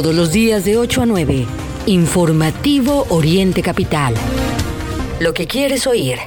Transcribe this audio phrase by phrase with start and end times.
[0.00, 1.44] Todos los días de 8 a 9.
[1.86, 4.14] Informativo Oriente Capital.
[5.18, 6.20] Lo que quieres oír.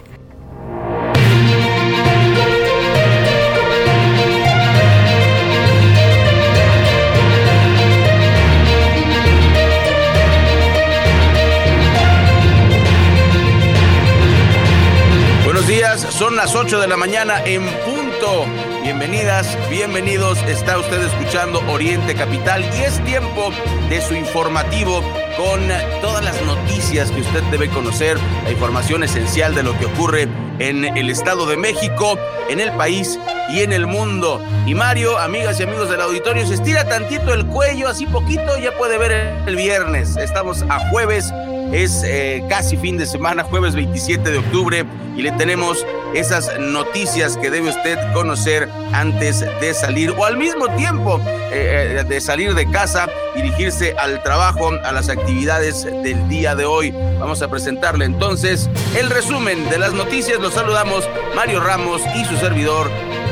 [15.45, 18.70] Buenos días, son las 8 de la mañana en punto.
[18.83, 20.39] Bienvenidas, bienvenidos.
[20.47, 23.51] Está usted escuchando Oriente Capital y es tiempo
[23.89, 25.03] de su informativo
[25.37, 25.61] con
[26.01, 30.85] todas las noticias que usted debe conocer, la información esencial de lo que ocurre en
[30.97, 32.17] el Estado de México,
[32.49, 34.43] en el país y en el mundo.
[34.65, 38.71] Y Mario, amigas y amigos del auditorio, se estira tantito el cuello, así poquito, ya
[38.77, 40.17] puede ver el viernes.
[40.17, 41.31] Estamos a jueves
[41.71, 44.85] es eh, casi fin de semana, jueves 27 de octubre,
[45.15, 50.67] y le tenemos esas noticias que debe usted conocer antes de salir o al mismo
[50.75, 51.19] tiempo
[51.51, 56.93] eh, de salir de casa, dirigirse al trabajo, a las actividades del día de hoy.
[57.19, 60.39] Vamos a presentarle entonces el resumen de las noticias.
[60.39, 62.89] Los saludamos Mario Ramos y su servidor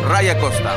[0.07, 0.75] Raya Costa.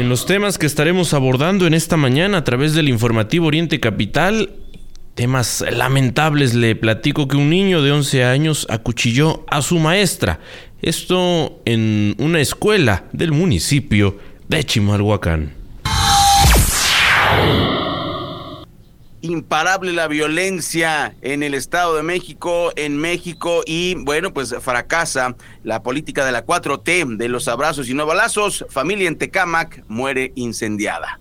[0.00, 4.48] En los temas que estaremos abordando en esta mañana a través del informativo Oriente Capital,
[5.14, 10.40] temas lamentables, le platico que un niño de 11 años acuchilló a su maestra.
[10.80, 14.16] Esto en una escuela del municipio
[14.48, 15.52] de Chimalhuacán.
[19.22, 25.82] Imparable la violencia en el Estado de México, en México, y bueno, pues fracasa la
[25.82, 28.64] política de la 4T, de los abrazos y no balazos.
[28.68, 31.20] Familia en Tecámac muere incendiada.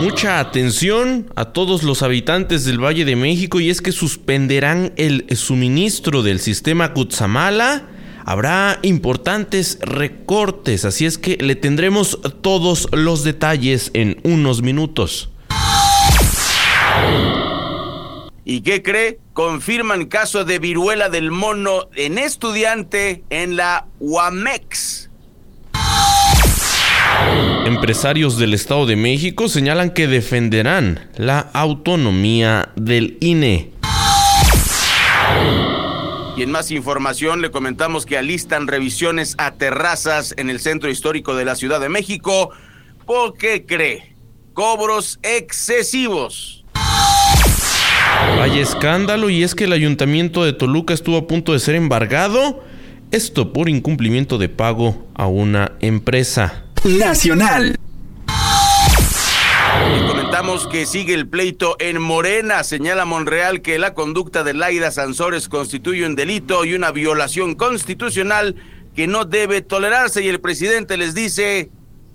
[0.00, 5.26] Mucha atención a todos los habitantes del Valle de México y es que suspenderán el
[5.36, 7.88] suministro del sistema Cutzamala.
[8.24, 15.30] Habrá importantes recortes, así es que le tendremos todos los detalles en unos minutos.
[18.44, 19.18] ¿Y qué cree?
[19.34, 25.10] Confirman caso de viruela del mono en estudiante en la UAMEX.
[27.66, 33.70] Empresarios del Estado de México señalan que defenderán la autonomía del INE.
[36.38, 41.34] Y en más información le comentamos que alistan revisiones a terrazas en el centro histórico
[41.34, 42.50] de la Ciudad de México.
[43.04, 44.14] ¿Por qué cree?
[44.54, 46.57] Cobros excesivos.
[48.36, 52.62] Vaya escándalo y es que el ayuntamiento de Toluca estuvo a punto de ser embargado.
[53.10, 56.64] Esto por incumplimiento de pago a una empresa.
[56.84, 57.78] Nacional.
[59.96, 62.62] Y comentamos que sigue el pleito en Morena.
[62.64, 68.56] Señala Monreal que la conducta de Laida Sansores constituye un delito y una violación constitucional
[68.94, 70.22] que no debe tolerarse.
[70.22, 71.70] Y el presidente les dice,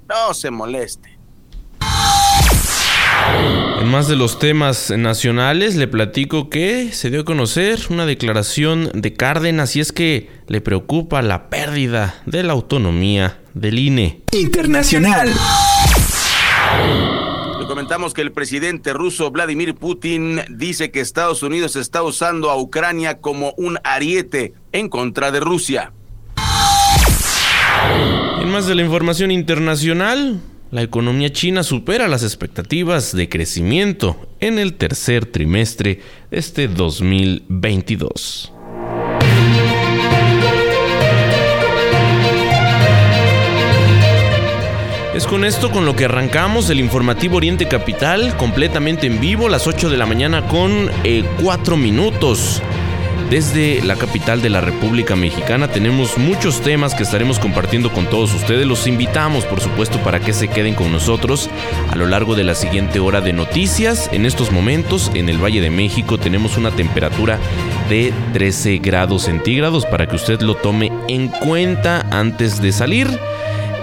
[0.07, 1.12] no se moleste.
[3.79, 8.89] En más de los temas nacionales, le platico que se dio a conocer una declaración
[8.93, 14.21] de Cárdenas y es que le preocupa la pérdida de la autonomía del INE.
[14.31, 15.33] Internacional.
[17.59, 22.57] Le comentamos que el presidente ruso Vladimir Putin dice que Estados Unidos está usando a
[22.57, 25.91] Ucrania como un ariete en contra de Rusia.
[28.41, 30.41] En más de la información internacional,
[30.73, 36.01] la economía china supera las expectativas de crecimiento en el tercer trimestre
[36.31, 38.51] de este 2022.
[45.13, 49.67] Es con esto con lo que arrancamos el informativo Oriente Capital, completamente en vivo, las
[49.67, 50.89] 8 de la mañana con
[51.39, 52.63] 4 minutos.
[53.29, 58.33] Desde la capital de la República Mexicana tenemos muchos temas que estaremos compartiendo con todos
[58.33, 58.67] ustedes.
[58.67, 61.49] Los invitamos, por supuesto, para que se queden con nosotros
[61.89, 64.09] a lo largo de la siguiente hora de noticias.
[64.11, 67.39] En estos momentos, en el Valle de México, tenemos una temperatura
[67.89, 73.07] de 13 grados centígrados para que usted lo tome en cuenta antes de salir.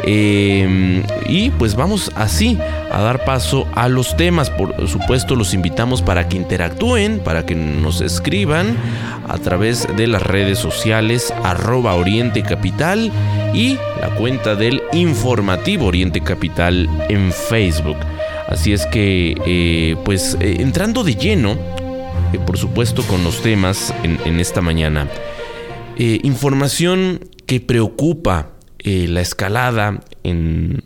[0.05, 2.58] Eh, y pues vamos así
[2.91, 4.50] a dar paso a los temas.
[4.50, 8.76] Por supuesto, los invitamos para que interactúen, para que nos escriban
[9.29, 13.12] a través de las redes sociales arroba Oriente Capital
[13.55, 17.97] y la cuenta del informativo Oriente Capital en Facebook.
[18.49, 21.56] Así es que, eh, pues eh, entrando de lleno
[22.47, 25.08] por supuesto, con los temas en, esta mañana.
[25.99, 28.52] Información que preocupa
[28.82, 30.85] eh, la escalada en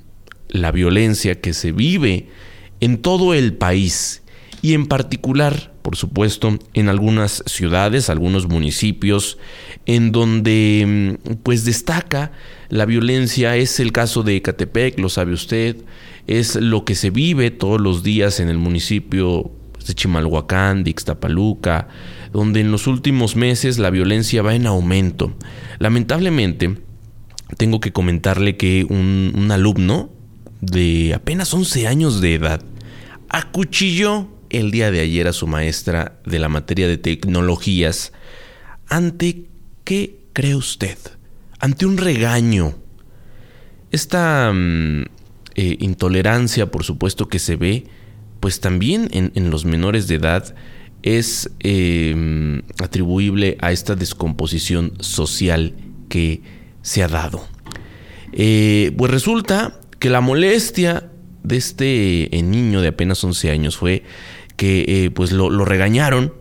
[0.49, 2.29] la violencia que se vive
[2.81, 4.23] en todo el país
[4.62, 9.38] y en particular, por supuesto, en algunas ciudades, algunos municipios,
[9.85, 12.32] en donde mm, pues destaca
[12.70, 13.56] la violencia.
[13.56, 15.76] Es el caso de Ecatepec, lo sabe usted,
[16.26, 20.90] es lo que se vive todos los días en el municipio pues, de Chimalhuacán, de
[20.90, 21.88] Ixtapaluca,
[22.32, 25.35] donde en los últimos meses la violencia va en aumento.
[25.79, 26.79] Lamentablemente,
[27.56, 30.10] tengo que comentarle que un, alumno
[30.60, 32.62] de apenas 11 años de edad
[33.28, 38.12] acuchilló el día de ayer a su maestra de la materia de tecnologías
[38.88, 39.46] ante,
[39.84, 40.98] ¿qué cree usted?
[41.58, 42.74] Ante un regaño.
[43.90, 45.02] Esta mm,
[45.54, 47.84] eh, intolerancia, por supuesto, que se ve,
[48.40, 50.54] pues también en, los menores de edad
[51.02, 55.74] es em, atribuible a esta descomposición social
[56.08, 56.42] que
[56.84, 57.44] se ha dado.
[58.32, 61.10] Eh, pues resulta que la molestia
[61.42, 64.04] de este eh, niño de apenas 11 años fue
[64.56, 66.32] que pues lo, lo regañaron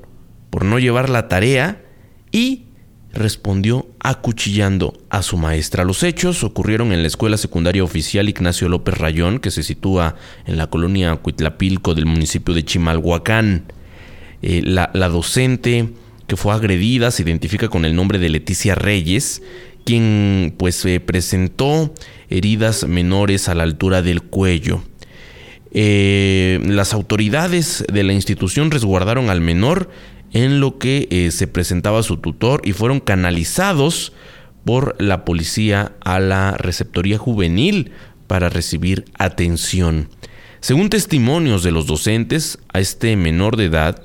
[0.52, 1.84] por no llevar la tarea
[2.32, 2.68] y
[3.14, 5.86] respondió acuchillando a su maestra.
[5.86, 10.16] Los hechos ocurrieron en la escuela secundaria oficial Ignacio López Rayón, que se sitúa
[10.46, 13.72] en la colonia Cuitlapilco del municipio de Chimalhuacán.
[14.42, 15.90] Eh, la, docente
[16.28, 19.44] que fue agredida se identifica con el nombre de Leticia Reyes,
[19.86, 21.94] quien pues presentó
[22.30, 24.84] heridas menores a la altura del cuello.
[25.76, 29.90] Eh, las autoridades de la institución resguardaron al menor
[30.32, 34.14] en lo que eh, se presentaba su tutor y fueron canalizados
[34.66, 37.92] por la policía a la receptoría juvenil
[38.28, 40.10] para recibir atención.
[40.60, 44.04] Según testimonios de los docentes, a este menor de edad,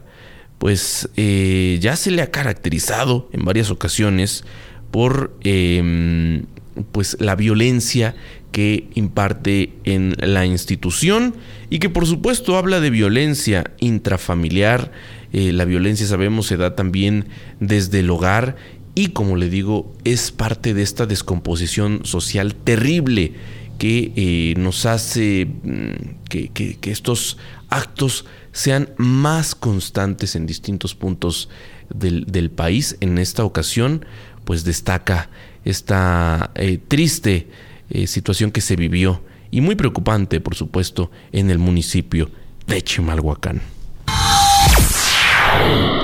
[0.58, 4.44] pues eh, ya se le ha caracterizado en varias ocasiones
[4.90, 6.44] por em,
[6.92, 8.14] pues la violencia
[8.52, 11.34] que imparte en la institución
[11.70, 14.92] y que por supuesto habla de violencia intrafamiliar,
[15.32, 17.26] eh, la violencia sabemos se da también
[17.60, 18.56] desde el hogar
[18.94, 23.34] y como le digo es parte de esta descomposición social terrible
[23.78, 27.38] que eh, nos hace mm, que, estos
[27.68, 31.48] actos sean más constantes en distintos puntos
[31.94, 32.96] del, país.
[33.00, 34.04] En esta ocasión,
[34.48, 35.28] pues destaca
[35.66, 37.48] esta eh, triste
[38.06, 42.30] situación que se vivió y muy preocupante, por supuesto, en el municipio
[42.66, 43.60] de Chimalhuacán.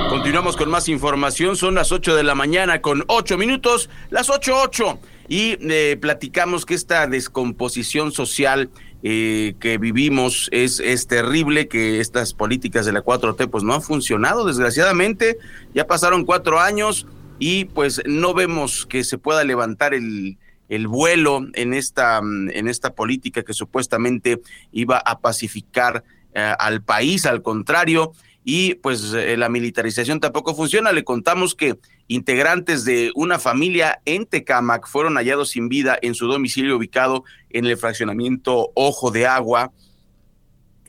[0.09, 1.55] Continuamos con más información.
[1.55, 4.99] Son las 8 de la mañana con 8 minutos, las 8.8.
[5.27, 8.69] Y eh, platicamos que esta descomposición social
[9.01, 13.81] eh, que vivimos es, es terrible, que estas políticas de la 4T pues no han
[13.81, 15.39] funcionado, desgraciadamente.
[15.73, 17.07] Ya pasaron cuatro años
[17.39, 20.37] y pues no vemos que se pueda levantar el,
[20.69, 24.41] el vuelo en esta, en esta política que supuestamente
[24.71, 26.03] iba a pacificar
[26.33, 30.91] eh, al país, al contrario, y pues eh, la militarización tampoco funciona.
[30.91, 31.77] Le contamos que
[32.07, 37.65] integrantes de una familia en Tecamac fueron hallados sin vida en su domicilio ubicado en
[37.65, 39.71] el fraccionamiento Ojo de Agua.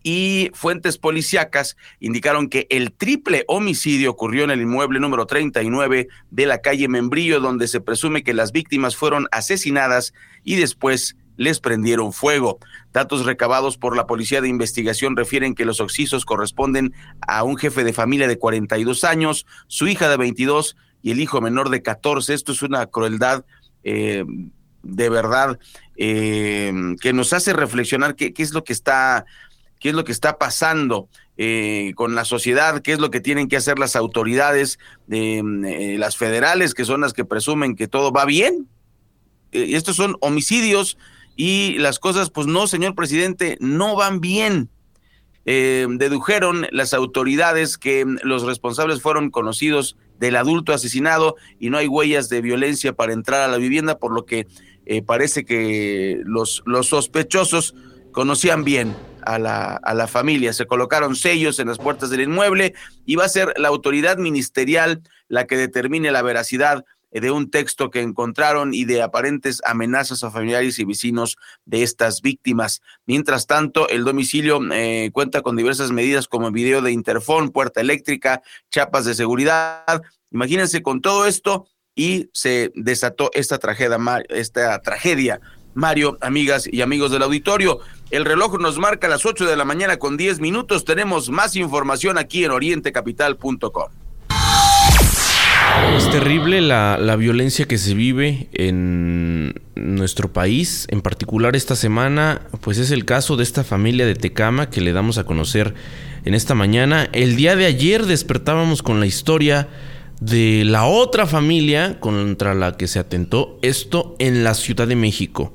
[0.08, 6.46] Y fuentes policíacas indicaron que el triple homicidio ocurrió en el inmueble número 39 de
[6.46, 10.14] la calle Membrillo, donde se presume que las víctimas fueron asesinadas
[10.44, 12.60] y después les prendieron fuego.
[12.92, 16.94] Datos recabados por la Policía de Investigación refieren que los oxisos corresponden
[17.26, 21.40] a un jefe de familia de 42 años, su hija de 22 y el hijo
[21.40, 22.32] menor de 14.
[22.32, 23.44] Esto es una crueldad
[23.82, 24.24] eh,
[24.84, 25.58] de verdad
[25.96, 29.26] eh, que nos hace reflexionar qué, qué, es lo que está
[29.80, 33.48] qué es lo que está pasando eh, con la sociedad, qué es lo que tienen
[33.48, 38.24] que hacer las autoridades, de las federales, que son las que presumen que todo va
[38.24, 38.68] bien.
[39.52, 40.98] estos son homicidios
[41.36, 44.70] y las cosas, pues no, señor presidente, no van bien.
[45.44, 51.86] Eh, dedujeron las autoridades que los responsables fueron conocidos del adulto asesinado y no hay
[51.86, 54.48] huellas de violencia para entrar a la vivienda, por lo que
[54.86, 57.74] eh, parece que los, los sospechosos
[58.10, 60.52] conocían bien a la, a la familia.
[60.52, 65.02] Se colocaron sellos en las puertas del inmueble y va a ser la autoridad ministerial
[65.28, 66.84] la que determine la veracidad
[67.20, 72.20] de un texto que encontraron y de aparentes amenazas a familiares y vecinos de estas
[72.20, 72.82] víctimas.
[73.06, 78.42] Mientras tanto, el domicilio eh, cuenta con diversas medidas como video de interfón, puerta eléctrica,
[78.70, 80.02] chapas de seguridad.
[80.30, 85.40] Imagínense con todo esto y se desató esta tragedia, esta tragedia.
[85.76, 87.80] Mario, amigas y amigos del auditorio,
[88.10, 90.84] el reloj nos marca las 8 de la mañana con 10 minutos.
[90.84, 93.90] Tenemos más información aquí en orientecapital.com.
[95.96, 100.86] Es terrible la, la, violencia que se vive en nuestro país.
[100.90, 104.92] En particular esta semana, pues es el caso de esta familia de Tecama que le
[104.92, 105.74] damos a conocer
[106.24, 107.08] en esta mañana.
[107.12, 109.68] El día de ayer despertábamos con la historia
[110.20, 113.58] de la otra familia contra la que se atentó.
[113.62, 115.54] Esto en la Ciudad de México,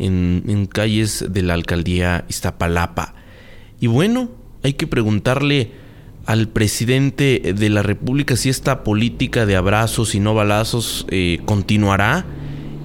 [0.00, 3.14] en, calles de la alcaldía Iztapalapa.
[3.80, 4.30] Y bueno,
[4.62, 5.72] hay que preguntarle
[6.26, 12.26] al presidente de la República si esta política de abrazos y no balazos eh, continuará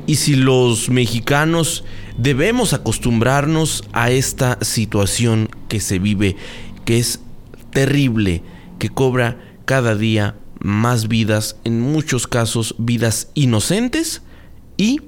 [0.08, 1.84] y si los mexicanos
[2.18, 6.36] debemos acostumbrarnos a esta situación que se vive,
[6.86, 7.22] que es
[7.72, 8.44] terrible,
[8.80, 14.22] que cobra cada día más vidas, en muchos casos vidas inocentes,
[14.78, 15.02] y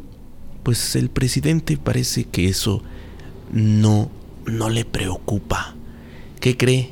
[0.68, 2.84] pues el presidente parece que eso
[3.54, 4.12] no,
[4.46, 5.78] no le preocupa.
[6.42, 6.92] ¿Qué cree?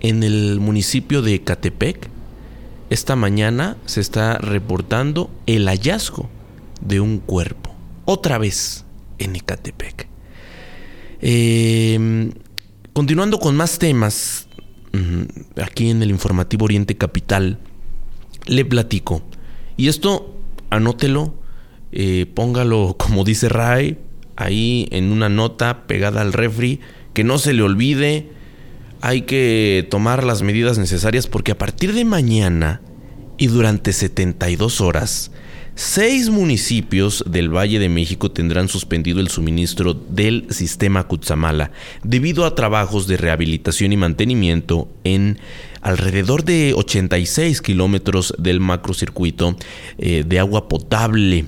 [0.00, 2.08] en el municipio de Ecatepec,
[2.88, 6.30] esta mañana se está reportando el hallazgo
[6.80, 7.74] de un cuerpo.
[8.04, 8.84] Otra vez
[9.18, 10.06] en Ecatepec.
[11.20, 12.30] Em,
[12.92, 14.46] continuando con más temas,
[15.60, 17.58] aquí en el informativo Oriente Capital,
[18.46, 19.22] le platico.
[19.76, 20.38] Y esto,
[20.70, 21.34] anótelo,
[21.98, 23.96] eh, póngalo como dice Ray,
[24.36, 26.80] ahí en una nota pegada al refri,
[27.14, 28.28] que no se le olvide.
[29.00, 32.82] Hay que tomar las medidas necesarias porque a partir de mañana
[33.38, 35.30] y durante 72 horas,
[35.74, 41.70] seis municipios del Valle de México tendrán suspendido el suministro del sistema Cutzamala
[42.02, 45.38] debido a trabajos de rehabilitación y mantenimiento en
[45.82, 49.56] alrededor de 86 kilómetros del macrocircuito
[49.98, 51.44] eh, de agua potable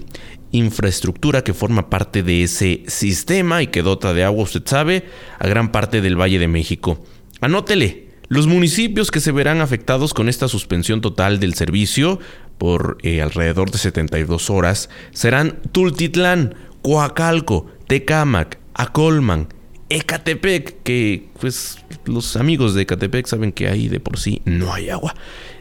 [0.53, 5.05] infraestructura que forma parte de ese sistema y que dota de agua, usted sabe,
[5.39, 7.05] a gran parte del Valle de México.
[7.41, 12.19] Anótele, los municipios que se verán afectados con esta suspensión total del servicio
[12.59, 19.49] por eh, alrededor de 72 horas serán Tultitlán, Coacalco, Tecámac, Acolman,
[19.89, 24.91] Ecatepec, que pues los amigos de Ecatepec saben que ahí de por sí no hay
[24.91, 25.15] agua.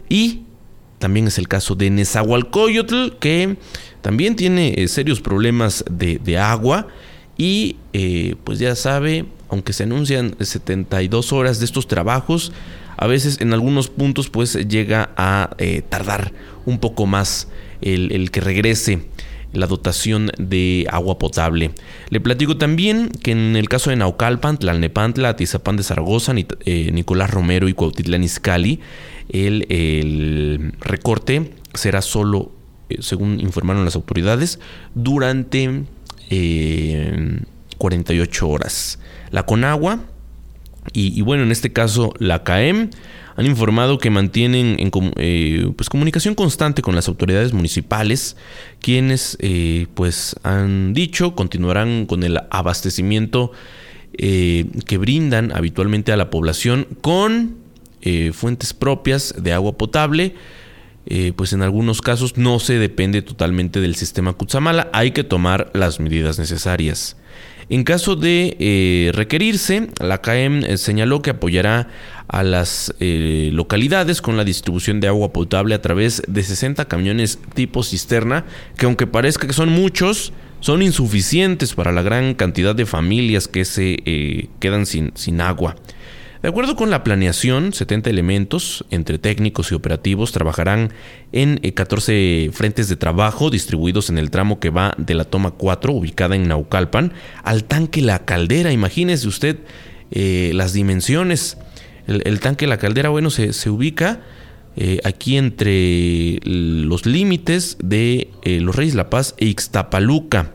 [0.09, 0.41] Y
[0.99, 3.57] también es el caso de Nezahualcóyotl, que
[4.01, 6.87] también tiene eh, serios problemas de, agua.
[7.37, 12.51] Y eh, pues ya sabe, aunque se anuncian 72 horas de estos trabajos,
[12.97, 16.33] a veces en algunos puntos pues llega a eh, tardar
[16.65, 17.47] un poco más
[17.81, 19.03] el, que regrese
[19.53, 21.71] la dotación de agua potable.
[22.09, 27.69] Le platico también que en el caso de Naucalpan, Tlalnepantla, Atizapán de Zaragoza, Nicolás Romero
[27.69, 28.79] y Cuautitlán Izcalli,
[29.29, 32.51] el, recorte será solo,
[32.89, 34.59] eh, según informaron las autoridades,
[34.95, 35.83] durante
[37.77, 38.99] 48 horas.
[39.31, 40.01] La Conagua
[40.93, 42.89] y, bueno, en este caso la CAEM
[43.35, 48.35] han informado que mantienen en eh, pues, comunicación constante con las autoridades municipales,
[48.81, 53.51] quienes eh, pues han dicho continuarán con el abastecimiento
[54.13, 57.57] eh, que brindan habitualmente a la población con
[58.33, 60.35] fuentes propias de agua potable.
[61.35, 65.99] pues en algunos casos no se depende totalmente del sistema Kutsamala, hay que tomar las
[65.99, 67.17] medidas necesarias.
[67.69, 71.89] En caso de eh, requerirse, la CAEM eh, señaló que apoyará
[72.29, 77.39] a las eh, localidades con la distribución de agua potable a través de 60 camiones
[77.55, 78.45] tipo cisterna,
[78.77, 83.65] que aunque parezca que son muchos, son insuficientes para la gran cantidad de familias que
[83.65, 85.75] se quedan sin, sin agua.
[86.41, 90.93] De acuerdo con la planeación, 70 elementos, entre técnicos y operativos, trabajarán
[91.31, 92.13] en 14
[92.45, 96.35] eh, frentes de trabajo distribuidos en el tramo que va de la toma 4, ubicada
[96.35, 97.13] en Naucalpan,
[97.43, 98.71] al tanque La Caldera.
[98.71, 99.57] Imagínese usted
[100.11, 101.57] eh, las dimensiones.
[102.05, 104.21] El, tanque La Caldera, bueno, se, ubica
[104.75, 110.53] eh, aquí entre los límites de Los Reyes La Paz e Ixtapaluca.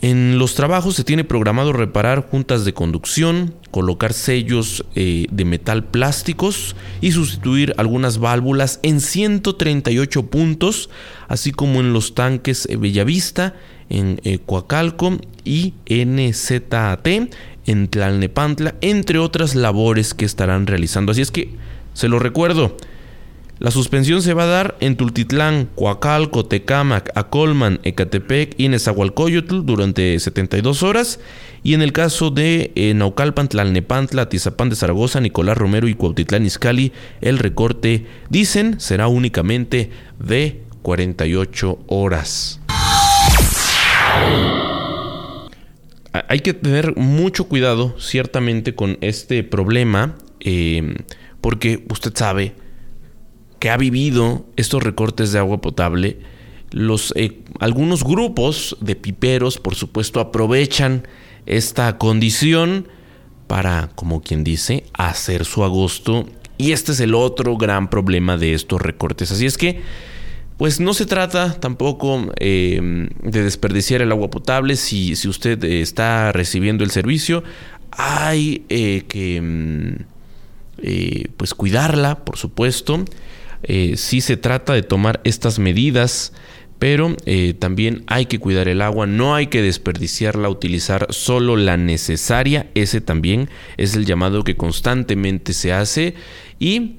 [0.00, 5.84] En los trabajos se tiene programado reparar juntas de conducción, colocar sellos eh, de metal
[5.84, 10.88] plásticos y sustituir algunas válvulas en 138 puntos,
[11.26, 13.56] así como en los tanques eh, Bellavista,
[13.90, 17.06] en eh, Coacalco y NZAT,
[17.66, 21.10] en Tlalnepantla, entre otras labores que estarán realizando.
[21.10, 21.56] Así es que,
[21.94, 22.76] se lo recuerdo,
[23.60, 30.18] la suspensión se va a dar en Tultitlán, Coacalco, Tecámac, Acolman, Ecatepec y Nezahualcóyotl durante
[30.20, 31.18] 72 horas.
[31.64, 36.46] Y en el caso de eh, Naucalpan, Tlalnepantla, Tizapán de Zaragoza, Nicolás Romero y Cuautitlán
[36.46, 42.60] Izcalli, el recorte, dicen, será únicamente de 48 horas.
[46.28, 50.94] Hay que tener mucho cuidado, ciertamente, con este problema, eh,
[51.40, 52.54] porque usted sabe,
[53.58, 56.18] que ha vivido estos recortes de agua potable,
[56.70, 61.06] los, eh, algunos grupos de piperos, por supuesto, aprovechan
[61.46, 62.88] esta condición
[63.46, 66.26] para, como quien dice, hacer su agosto.
[66.58, 69.32] Y este es el otro gran problema de estos recortes.
[69.32, 69.80] Así es que,
[70.56, 76.32] pues no se trata tampoco eh, de desperdiciar el agua potable si, si usted está
[76.32, 77.44] recibiendo el servicio.
[77.92, 83.04] Hay eh, que mm, pues cuidarla, por supuesto.
[83.62, 86.32] Si se trata de tomar estas medidas
[86.78, 91.76] pero eh, también hay que cuidar el agua, no hay que desperdiciarla, utilizar solo la
[91.76, 96.14] necesaria, ese también es el llamado que constantemente se hace
[96.58, 96.96] y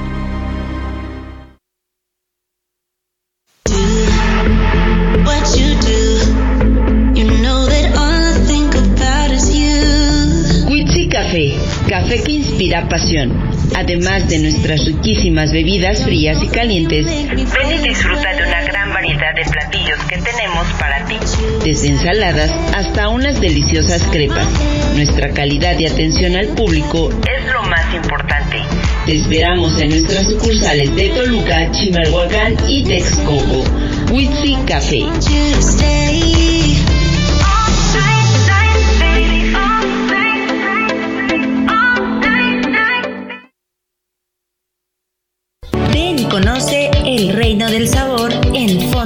[11.13, 11.53] Café,
[11.87, 13.31] café que inspira pasión.
[13.75, 18.62] Además de nuestras riquísimas bebidas frías y calientes, ven y disfruta de una
[19.03, 21.17] variedad de platillos que tenemos para ti.
[21.65, 24.47] Desde ensaladas hasta unas deliciosas crepas.
[24.95, 28.61] Nuestra calidad y atención al público es lo más importante.
[29.05, 33.65] Te esperamos en nuestras sucursales de Toluca, Chimalhuacán y Texcoco.
[34.11, 35.03] Witsi Café.
[45.91, 48.12] Ven y conoce el reino del sabor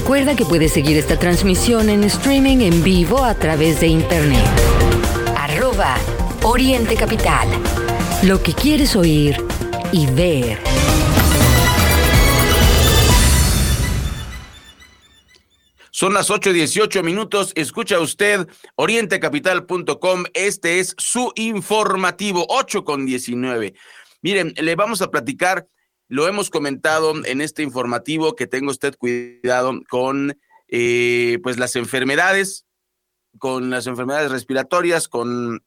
[0.00, 4.46] Recuerda que puedes seguir esta transmisión en streaming en vivo a través de internet.
[5.36, 5.96] Arroba
[6.44, 7.48] Oriente Capital.
[8.22, 9.36] Lo que quieres oír
[9.90, 10.60] y ver.
[15.90, 17.50] Son las 8:18 minutos.
[17.56, 20.24] Escucha usted orientecapital.com.
[20.32, 23.74] Este es su informativo 8 con 19.
[24.22, 25.66] Miren, le vamos a platicar
[26.08, 32.66] lo hemos comentado en este informativo que tenga usted cuidado con eh, pues las enfermedades,
[33.38, 35.62] con las enfermedades respiratorias, con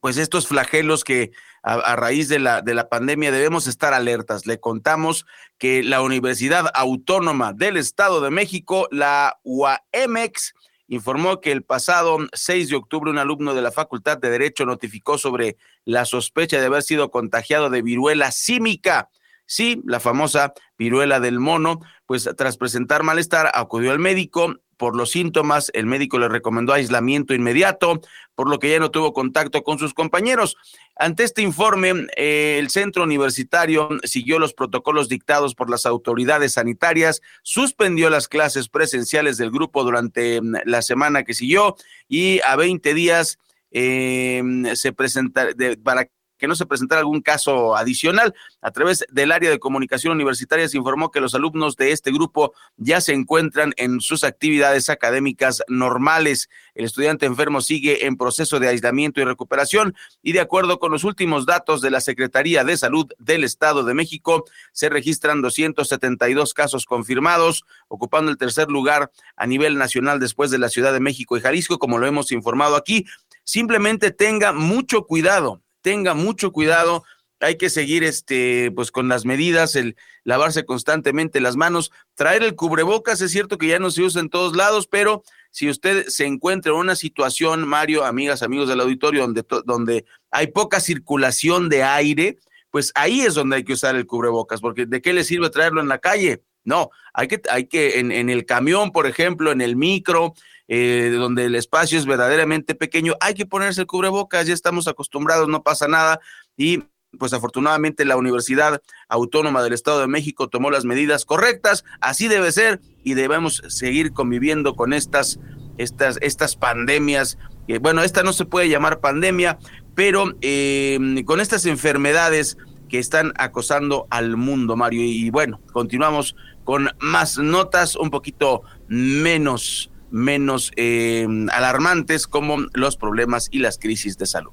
[0.00, 4.46] pues estos flagelos que a, raíz de la, de la pandemia debemos estar alertas.
[4.46, 5.26] Le contamos
[5.58, 10.54] que la Universidad Autónoma del Estado de México, la UAMEX,
[10.88, 15.18] informó que el pasado 6 de octubre un alumno de la Facultad de Derecho notificó
[15.18, 19.10] sobre la sospecha de haber sido contagiado de viruela símica.
[19.46, 24.56] Sí, la famosa viruela del mono, pues tras presentar malestar acudió al médico.
[24.76, 28.02] Por los síntomas, el médico le recomendó aislamiento inmediato,
[28.34, 30.56] por lo que ya no tuvo contacto con sus compañeros.
[30.96, 37.22] Ante este informe, eh, el centro universitario siguió los protocolos dictados por las autoridades sanitarias,
[37.42, 42.92] suspendió las clases presenciales del grupo durante mm, la semana que siguió y a 20
[42.92, 43.38] días
[43.70, 44.42] eh,
[44.74, 45.48] se presenta
[45.82, 48.34] para que no se presentara algún caso adicional.
[48.60, 52.52] A través del área de comunicación universitaria se informó que los alumnos de este grupo
[52.76, 56.48] ya se encuentran en sus actividades académicas normales.
[56.74, 61.04] El estudiante enfermo sigue en proceso de aislamiento y recuperación y de acuerdo con los
[61.04, 66.84] últimos datos de la Secretaría de Salud del Estado de México, se registran 272 casos
[66.84, 71.40] confirmados, ocupando el tercer lugar a nivel nacional después de la Ciudad de México y
[71.40, 73.06] Jalisco, como lo hemos informado aquí.
[73.44, 77.04] simplemente tenga mucho cuidado, tenga mucho cuidado.
[77.38, 79.94] Hay que seguir este, pues con las medidas, el
[80.24, 84.28] lavarse constantemente las manos, traer el cubrebocas, es cierto que ya no se usa en
[84.28, 85.22] todos lados, pero
[85.52, 90.48] si usted se encuentra en una situación, Mario, amigas, amigos del auditorio, donde, donde hay
[90.48, 92.36] poca circulación de aire,
[92.72, 95.80] pues ahí es donde hay que usar el cubrebocas, porque ¿de qué le sirve traerlo
[95.80, 96.42] en la calle?
[96.64, 100.34] No, hay que, hay que en, en el camión, por ejemplo, en el micro,
[100.68, 105.48] eh, donde el espacio es verdaderamente pequeño, hay que ponerse el cubrebocas, ya estamos acostumbrados,
[105.48, 106.20] no pasa nada.
[106.56, 106.84] Y
[107.18, 112.52] pues afortunadamente la Universidad Autónoma del Estado de México tomó las medidas correctas, así debe
[112.52, 115.38] ser y debemos seguir conviviendo con estas,
[115.78, 117.38] estas, estas pandemias.
[117.80, 119.58] bueno, esta no se puede llamar pandemia,
[119.94, 125.02] pero eh, con estas enfermedades que están acosando al mundo, Mario.
[125.02, 133.48] y bueno, continuamos con más notas un poquito menos menos eh, alarmantes como los problemas
[133.50, 134.52] y las crisis de salud.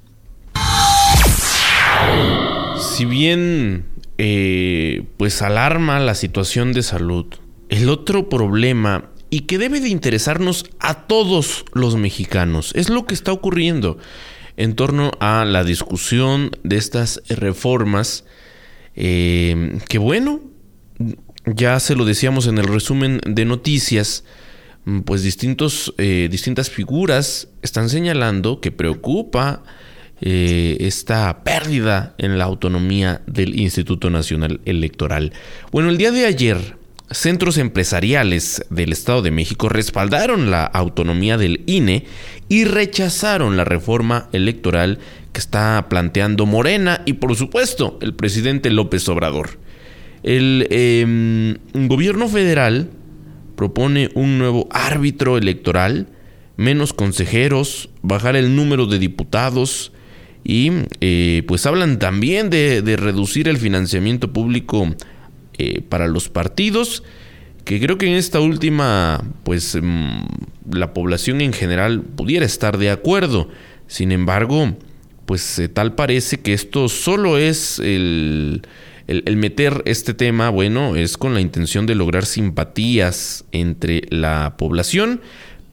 [2.79, 3.85] Si bien
[4.17, 7.25] eh, pues alarma la situación de salud,
[7.69, 13.15] el otro problema y que debe de interesarnos a todos los mexicanos es lo que
[13.15, 13.97] está ocurriendo
[14.57, 18.25] en torno a la discusión de estas reformas
[18.95, 20.41] eh, que bueno,
[21.45, 24.23] ya se lo decíamos en el resumen de noticias,
[25.05, 29.63] pues distintos, eh, distintas figuras están señalando que preocupa
[30.21, 35.33] eh, esta pérdida en la autonomía del Instituto Nacional Electoral.
[35.71, 36.77] Bueno, el día de ayer,
[37.11, 42.05] centros empresariales del Estado de México respaldaron la autonomía del INE
[42.49, 44.99] y rechazaron la reforma electoral
[45.31, 49.57] que está planteando Morena y por supuesto el presidente López Obrador.
[50.23, 52.89] El em, gobierno federal
[53.63, 56.09] propone un nuevo árbitro electoral,
[56.57, 59.93] menos consejeros, bajar el número de diputados
[60.43, 64.93] y eh, pues hablan también de, reducir el financiamiento público
[65.57, 67.03] eh, para los partidos,
[67.63, 72.89] que creo que en esta última pues mm, la población en general pudiera estar de
[72.89, 73.47] acuerdo.
[73.87, 74.75] Sin embargo,
[75.25, 78.63] pues eh, tal parece que esto solo es el
[79.07, 85.21] el, meter este tema, bueno, es con la intención de lograr simpatías entre la población,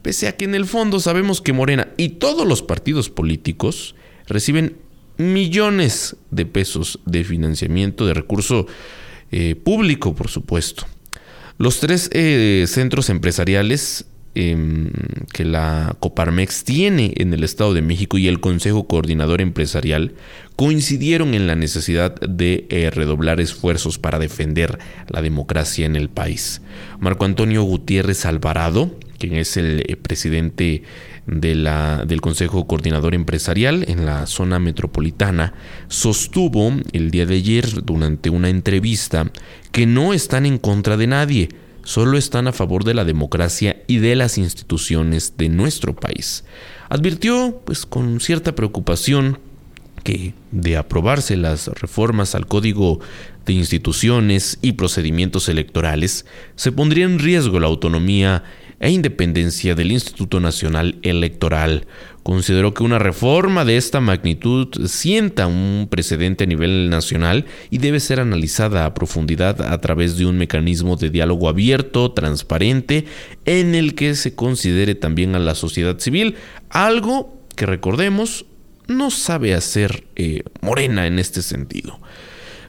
[0.01, 3.95] pese a que en el fondo sabemos que Morena y todos los partidos políticos
[4.27, 4.77] reciben
[5.17, 8.67] millones de pesos de financiamiento, de recurso
[9.31, 10.85] eh, público, por supuesto.
[11.57, 14.91] Los tres eh, centros empresariales Em,
[15.33, 20.13] que la Coparmex tiene en el Estado de México y el Consejo Coordinador Empresarial
[20.55, 26.61] coincidieron en la necesidad de eh, redoblar esfuerzos para defender la democracia en el país.
[27.01, 30.83] Marco Antonio Gutiérrez Alvarado, quien es el eh, presidente
[31.27, 35.55] de la, del Consejo Coordinador Empresarial en la zona metropolitana,
[35.89, 39.29] sostuvo el día de ayer durante una entrevista
[39.73, 41.49] que no están en contra de nadie,
[41.83, 46.43] solo están a favor de la democracia y de las instituciones de nuestro país.
[46.89, 49.39] Advirtió, pues con cierta preocupación,
[50.03, 52.99] que de aprobarse las reformas al Código
[53.45, 58.43] de Instituciones y Procedimientos Electorales, se pondría en riesgo la autonomía
[58.79, 61.85] e independencia del Instituto Nacional Electoral.
[62.23, 67.99] Consideró que una reforma de esta magnitud sienta un precedente a nivel nacional y debe
[67.99, 73.05] ser analizada a profundidad a través de un mecanismo de diálogo abierto, transparente,
[73.45, 76.35] en el que se considere también a la sociedad civil,
[76.69, 78.45] algo que recordemos
[78.87, 81.99] no sabe hacer eh, Morena en este sentido.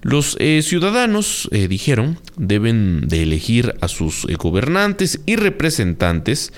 [0.01, 6.53] Los eh, ciudadanos, eh, dijeron, deben de elegir a sus gobernantes y representantes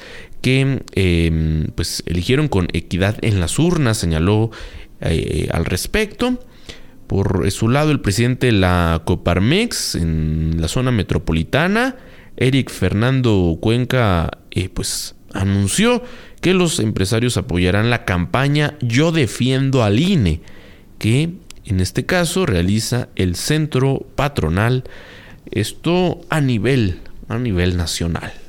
[0.44, 4.50] que em, pues eligieron con equidad en las urnas, señaló
[5.00, 6.38] al respecto.
[7.06, 11.96] Por su lado, el presidente de la Coparmex en la zona metropolitana,
[12.36, 14.32] Eric Fernando Cuenca,
[14.74, 16.02] pues anunció
[16.42, 20.42] que los empresarios apoyarán la campaña Yo defiendo al INE,
[20.98, 21.30] que
[21.64, 24.84] en este caso realiza el centro patronal,
[25.50, 28.43] esto a nivel, a nivel nacional.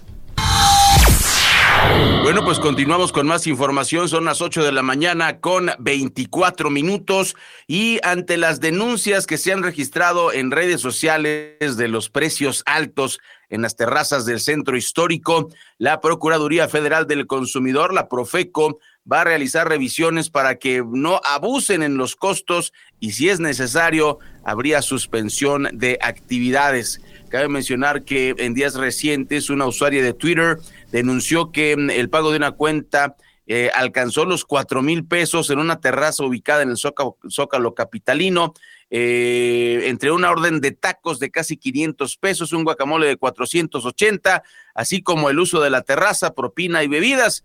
[2.23, 4.09] Bueno, pues continuamos con más información.
[4.09, 7.35] Son las 8 de la mañana con 24 minutos
[7.67, 13.19] y ante las denuncias que se han registrado en redes sociales de los precios altos
[13.49, 18.79] en las terrazas del centro histórico, la Procuraduría Federal del Consumidor, la Profeco,
[19.09, 24.17] va a realizar revisiones para que no abusen en los costos y si es necesario,
[24.43, 27.01] habría suspensión de actividades.
[27.29, 30.57] Cabe mencionar que en días recientes una usuaria de Twitter
[30.95, 33.15] denunció que mm, el pago de una cuenta
[33.47, 38.53] eh, alcanzó los cuatro mil pesos en una terraza ubicada en el Zócalo, Capitalino.
[38.89, 45.01] Eh, entre una orden de tacos de casi 500 pesos, un guacamole de 480, así
[45.01, 47.43] como el uso de la terraza, propina y bebidas.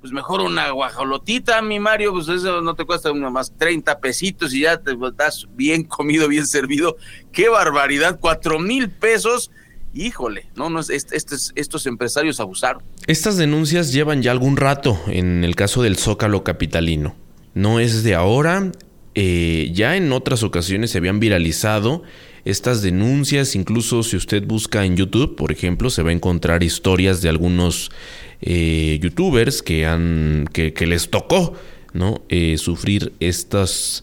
[0.00, 4.60] Pues mejor una guajolotita, mi Mario, pues eso no te cuesta más 30 pesitos y
[4.60, 6.96] ya te estás bien comido, bien servido.
[7.32, 8.18] ¡Qué barbaridad!
[8.20, 9.50] Cuatro mil pesos
[9.94, 12.82] híjole, no, no, estos, estos empresarios abusaron.
[13.06, 17.14] Estas denuncias llevan ya algún rato en el caso del Zócalo Capitalino.
[17.54, 18.72] No es de ahora,
[19.14, 22.02] eh, ya en otras ocasiones se habían viralizado
[22.44, 27.20] estas denuncias, incluso si usted busca en YouTube, por ejemplo, se va a encontrar historias
[27.20, 27.92] de algunos
[28.40, 31.54] eh, youtubers que, han, que, les tocó
[31.92, 32.22] ¿no?
[32.30, 34.02] Eh, sufrir estas,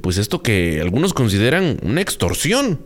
[0.00, 2.80] pues esto que algunos consideran una extorsión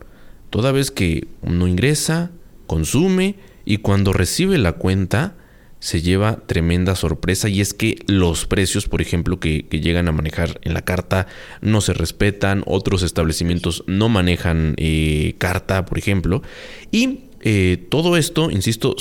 [0.51, 2.31] toda vez que uno ingresa,
[2.67, 5.35] consume y cuando recibe la cuenta
[5.81, 7.49] se lleva tremenda sorpresa.
[7.49, 11.27] Y es que los precios, por ejemplo, que, llegan a manejar en la carta
[11.61, 16.43] no se respetan, otros establecimientos no manejan eh, carta, por ejemplo,
[16.91, 18.97] y eh, todo esto, insisto,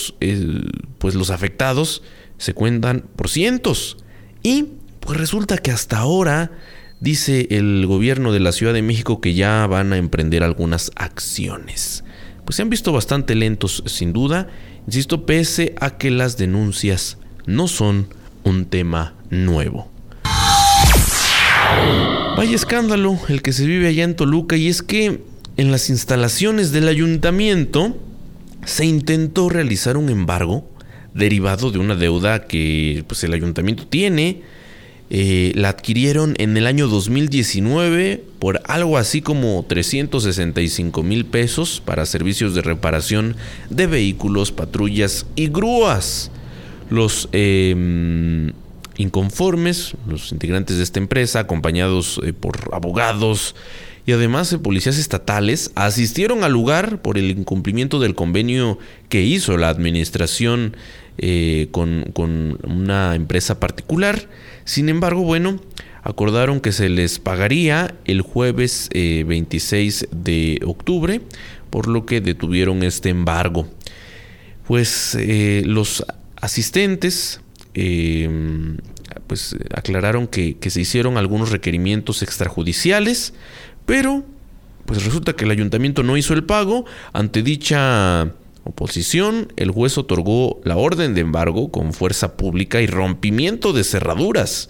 [1.00, 2.04] pues los afectados
[2.38, 3.98] se cuentan por cientos.
[4.44, 4.66] Y
[5.00, 6.52] pues resulta que hasta ahora
[7.00, 12.04] Dice el gobierno de la Ciudad de México que ya van a emprender algunas acciones.
[12.44, 14.48] Pues se han visto bastante lentos, sin duda,
[14.88, 18.08] insisto, pese a que las denuncias no son
[18.44, 19.92] un tema nuevo.
[22.36, 25.24] Vaya escándalo el que se vive allá en Toluca y es que
[25.56, 27.96] en las instalaciones del ayuntamiento
[28.66, 30.68] se intentó realizar un embargo
[31.14, 34.42] derivado de una deuda que pues, el ayuntamiento tiene
[35.10, 42.06] eh, la adquirieron en el año 2019 por algo así como 365 mil pesos para
[42.06, 43.38] servicios de reparación
[43.70, 46.30] de vehículos, patrullas y grúas.
[46.90, 48.52] Los em,
[48.98, 53.56] inconformes, los integrantes de esta empresa, acompañados eh, por abogados
[54.06, 59.56] y además de policías estatales, asistieron al lugar por el incumplimiento del convenio que hizo
[59.58, 60.76] la administración
[61.18, 64.28] eh, con, con una empresa particular
[64.68, 65.62] sin embargo, bueno,
[66.04, 71.22] acordaron que se les pagaría el jueves 26 eh, de octubre,
[71.70, 73.66] por lo que detuvieron este embargo.
[74.68, 76.04] Pues eh, los
[76.36, 77.40] asistentes
[77.76, 78.76] em,
[79.28, 83.34] pues aclararon que, que, se hicieron algunos requerimientos extrajudiciales,
[83.86, 84.26] pero
[84.86, 88.34] pues resulta que el ayuntamiento no hizo el pago ante dicha
[88.68, 94.70] oposición, el juez otorgó la orden de embargo con fuerza pública y rompimiento de cerraduras.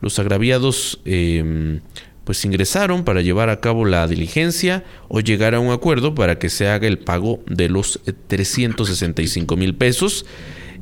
[0.00, 1.80] Los agraviados em,
[2.24, 6.48] pues ingresaron para llevar a cabo la diligencia o llegar a un acuerdo para que
[6.48, 10.26] se haga el pago de los 365 mil pesos,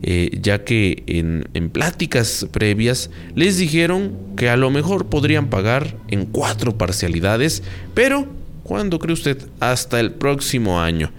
[0.02, 5.96] eh, ya que en, en pláticas previas les dijeron que a lo mejor podrían pagar
[6.08, 7.62] en cuatro parcialidades,
[7.94, 8.26] pero
[8.62, 9.48] ¿cuándo cree usted?
[9.58, 11.10] Hasta el próximo año.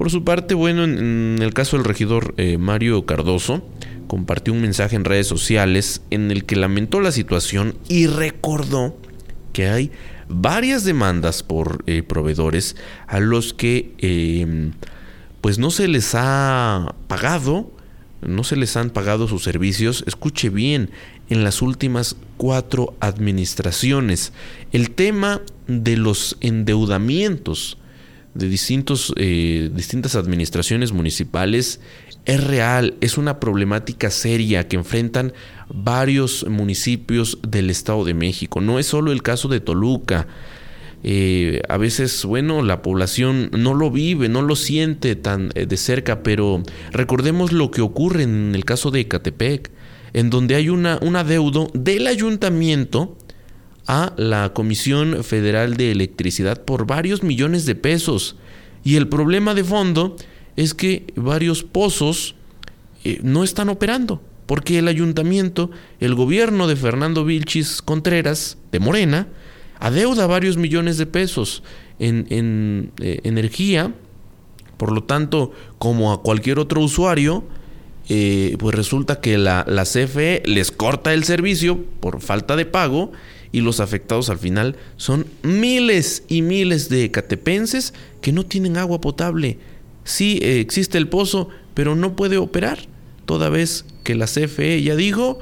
[0.00, 3.62] Por su parte, bueno, en, el caso del regidor eh, Mario Cardoso,
[4.06, 8.96] compartió un mensaje en redes sociales en el que lamentó la situación y recordó
[9.52, 9.92] que hay
[10.26, 12.76] varias demandas por eh, proveedores
[13.08, 14.72] a los que em,
[15.42, 17.70] pues no se les ha pagado,
[18.22, 20.02] no se les han pagado sus servicios.
[20.06, 20.88] Escuche bien,
[21.28, 24.32] en las últimas cuatro administraciones.
[24.72, 27.76] El tema de los endeudamientos
[28.34, 31.80] de distintos, eh, distintas administraciones municipales
[32.24, 35.32] es real, es una problemática seria que enfrentan
[35.68, 38.60] varios municipios del Estado de México.
[38.60, 40.26] No es solo el caso de Toluca.
[41.02, 45.76] Eh, a veces, bueno, la población no lo vive, no lo siente tan eh, de
[45.78, 46.62] cerca, pero
[46.92, 49.70] recordemos lo que ocurre en el caso de Ecatepec,
[50.12, 53.16] en donde hay una, un adeudo del ayuntamiento
[53.90, 58.36] a la Comisión Federal de Electricidad por varios millones de pesos.
[58.84, 60.14] Y el problema de fondo
[60.54, 62.36] es que varios pozos
[63.02, 69.26] eh, no están operando, porque el ayuntamiento, el gobierno de Fernando Vilchis Contreras, de Morena,
[69.80, 71.64] adeuda varios millones de pesos
[71.98, 73.92] en, eh, energía,
[74.76, 77.42] por lo tanto, como a cualquier otro usuario,
[78.08, 83.10] eh, pues resulta que la, la CFE les corta el servicio por falta de pago
[83.52, 89.00] y los afectados al final son miles y miles de catepenses que no tienen agua
[89.00, 89.58] potable.
[90.04, 92.78] Sí eh, existe el pozo, pero no puede operar,
[93.26, 95.38] toda vez que la CFE ya dijo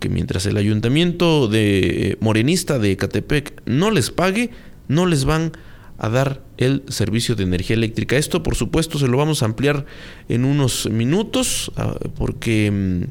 [0.00, 4.50] que mientras el ayuntamiento de eh, morenista de Catepec no les pague,
[4.88, 5.52] no les van
[5.98, 8.16] a dar el servicio de energía eléctrica.
[8.16, 9.86] Esto, por supuesto, se lo vamos a ampliar
[10.28, 13.02] en unos minutos, ah, porque mm,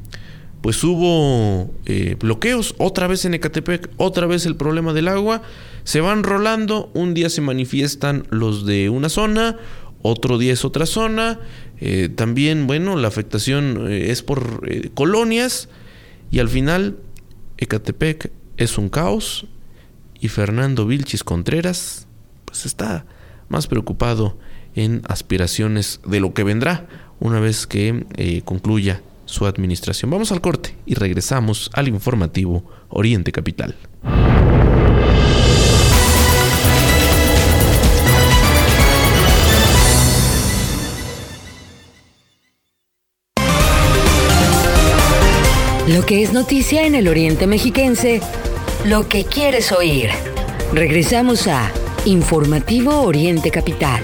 [0.66, 5.44] pues hubo eh, bloqueos, otra vez en Ecatepec, otra vez el problema del agua,
[5.84, 9.60] se van rolando, un día se manifiestan los de una zona,
[10.02, 11.40] otro día es otra zona,
[11.80, 15.70] eh, también, bueno, la afectación eh, es por colonias
[16.32, 16.98] y al final
[17.60, 19.46] Ecatepec es un caos
[20.20, 22.08] y Fernando Vilchis Contreras
[22.46, 23.06] pues está
[23.50, 24.36] más preocupado
[24.74, 26.88] en aspiraciones de lo que vendrá
[27.20, 30.12] una vez que concluya su administración.
[30.12, 33.76] Vamos al corte y regresamos al informativo Oriente Capital.
[45.88, 48.20] Lo que es noticia en el Oriente Mexiquense,
[48.86, 50.10] lo que quieres oír.
[50.74, 51.72] Regresamos a
[52.06, 54.04] Informativo Oriente Capital.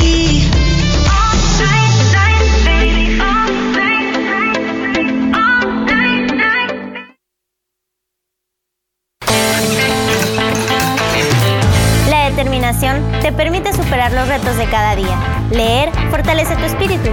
[14.01, 15.15] Superar los retos de cada día.
[15.51, 17.09] Leer fortalece tu espíritu.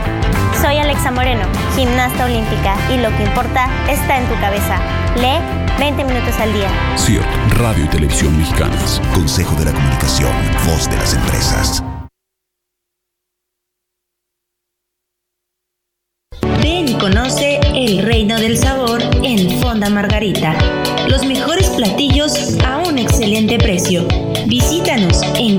[0.63, 1.43] Soy Alexa Moreno,
[1.77, 4.79] gimnasta olímpica, y lo que importa está en tu cabeza.
[5.17, 5.39] Lee
[5.79, 6.69] 20 minutos al día.
[6.97, 7.27] CIRT,
[7.59, 9.03] Radio y Televisión Mexicanas.
[9.13, 10.33] Consejo de la Comunicación,
[10.67, 11.85] voz de las empresas.
[16.63, 20.55] Ven y conoce el reino del sabor en Fonda Margarita.
[21.07, 24.07] Los mejores platillos a un excelente precio
[24.49, 25.59] Visítanos en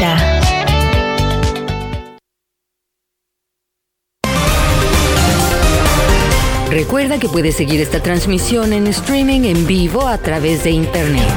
[6.81, 11.29] Recuerda que puedes seguir esta transmisión en streaming en vivo a través de internet.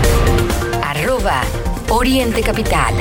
[0.83, 1.43] Arroba
[1.91, 2.95] Oriente Capital.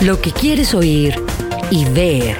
[0.00, 1.22] Lo que quieres oír
[1.70, 2.38] y ver.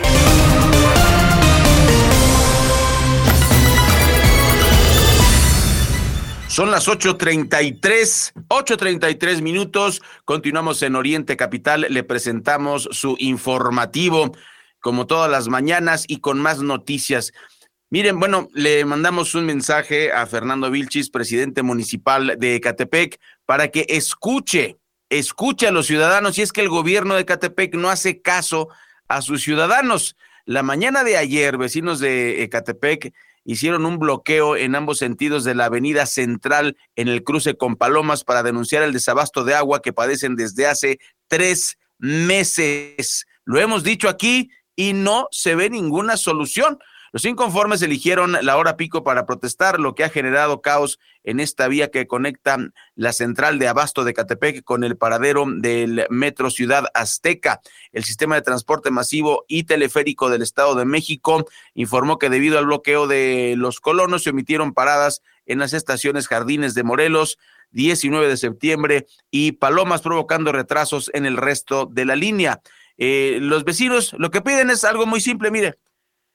[6.48, 10.00] Son las 8.33, 8.33 minutos.
[10.24, 11.86] Continuamos en Oriente Capital.
[11.90, 14.32] Le presentamos su informativo,
[14.80, 17.34] como todas las mañanas, y con más noticias.
[17.88, 23.86] Miren, bueno, le mandamos un mensaje a Fernando Vilchis, presidente municipal de Ecatepec, para que
[23.88, 24.76] escuche,
[25.08, 28.68] escuche a los ciudadanos, y es que el gobierno de Ecatepec no hace caso
[29.06, 30.16] a sus ciudadanos.
[30.46, 35.66] La mañana de ayer, vecinos de Ecatepec hicieron un bloqueo en ambos sentidos de la
[35.66, 40.34] avenida central en el cruce con Palomas para denunciar el desabasto de agua que padecen
[40.34, 43.26] desde hace tres meses.
[43.44, 46.78] Lo hemos dicho aquí y no se ve ninguna solución.
[47.12, 51.68] Los inconformes eligieron la hora pico para protestar, lo que ha generado caos en esta
[51.68, 52.58] vía que conecta
[52.94, 57.60] la central de abasto de Catepec con el paradero del Metro Ciudad Azteca.
[57.92, 62.66] El sistema de transporte masivo y teleférico del Estado de México informó que debido al
[62.66, 67.38] bloqueo de los colonos se omitieron paradas en las estaciones Jardines de Morelos,
[67.70, 72.60] 19 de septiembre y Palomas, provocando retrasos en el resto de la línea.
[72.98, 75.76] Eh, los vecinos lo que piden es algo muy simple, mire,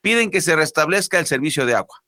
[0.02, 2.04] piden que se restablezca el servicio de agua.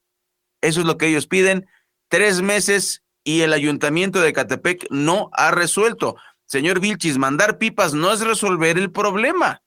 [0.61, 1.67] Eso es lo que ellos piden.
[2.09, 6.15] Tres meses y el ayuntamiento de Catepec no ha resuelto.
[6.45, 9.63] Señor Vilchis, mandar pipas no es resolver el problema,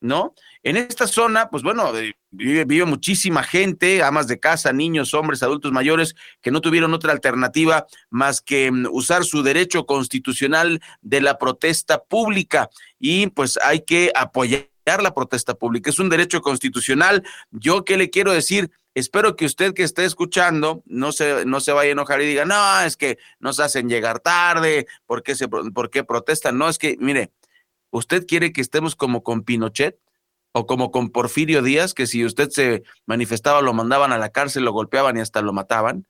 [0.00, 0.34] ¿no?
[0.62, 5.42] En esta zona, pues bueno, eh, vive, vive, muchísima gente, amas de casa, niños, hombres,
[5.42, 11.20] adultos mayores, que no tuvieron otra alternativa más que mm, usar su derecho constitucional de
[11.20, 12.70] la protesta pública.
[12.98, 15.90] Y pues hay que apoyar la protesta pública.
[15.90, 17.22] Es un derecho constitucional.
[17.50, 21.72] Yo qué le quiero decir, espero que usted que esté escuchando no se, no se
[21.72, 25.48] vaya a enojar y diga, no, es que nos hacen llegar tarde, ¿por qué, se,
[25.48, 26.58] por qué protestan?
[26.58, 27.32] No, es que, mire,
[27.90, 29.98] ¿usted quiere que estemos como con Pinochet?
[30.52, 34.64] o como con Porfirio Díaz, que si usted se manifestaba lo mandaban a la cárcel,
[34.64, 36.06] lo golpeaban y hasta lo mataban.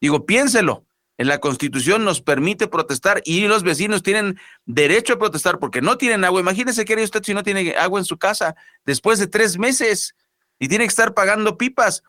[0.00, 0.86] Digo, piénselo.
[1.22, 5.96] En la Constitución nos permite protestar y los vecinos tienen derecho a protestar porque no
[5.96, 6.40] tienen agua.
[6.40, 10.16] Imagínese haría usted si no tiene agua en su casa después de tres meses
[10.58, 12.02] y tiene que estar pagando pipas.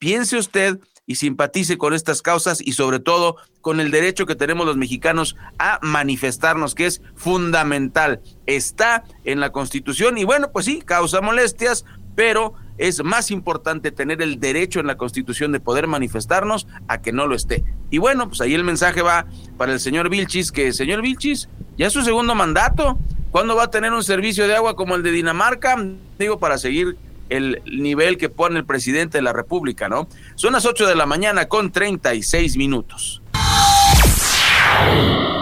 [0.00, 4.66] Piense usted y simpatice con estas causas y sobre todo con el derecho que tenemos
[4.66, 8.20] los mexicanos a manifestarnos, que es fundamental.
[8.46, 11.84] Está en la Constitución y bueno, pues sí, causa molestias,
[12.16, 17.12] pero es más importante tener el derecho en la Constitución de poder manifestarnos a que
[17.12, 17.62] no lo esté.
[17.90, 21.48] Y bueno, pues ahí el mensaje va para el señor Vilchis, que señor Vilchis,
[21.78, 22.98] ya es su segundo mandato.
[23.30, 25.76] ¿Cuándo va a tener un servicio de agua como el de Dinamarca?
[26.18, 26.96] Digo, para seguir
[27.28, 30.08] el nivel que pone el presidente de la República, ¿no?
[30.36, 33.22] Son las 8 de la mañana con 36 minutos.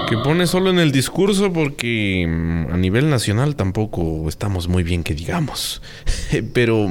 [0.08, 5.02] Que pone solo en el discurso porque mm, a nivel nacional tampoco estamos muy bien
[5.02, 5.80] que digamos.
[6.52, 6.88] Pero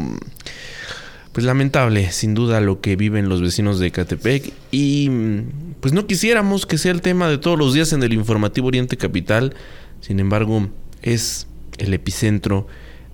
[1.33, 4.53] pues lamentable, sin duda, lo que viven los vecinos de Catepec.
[4.71, 8.13] Y mm, pues no quisiéramos que sea el tema de todos los días en el
[8.13, 9.55] informativo Oriente Capital.
[9.99, 10.69] Sin embargo,
[11.01, 11.47] es
[11.79, 12.67] el epicentro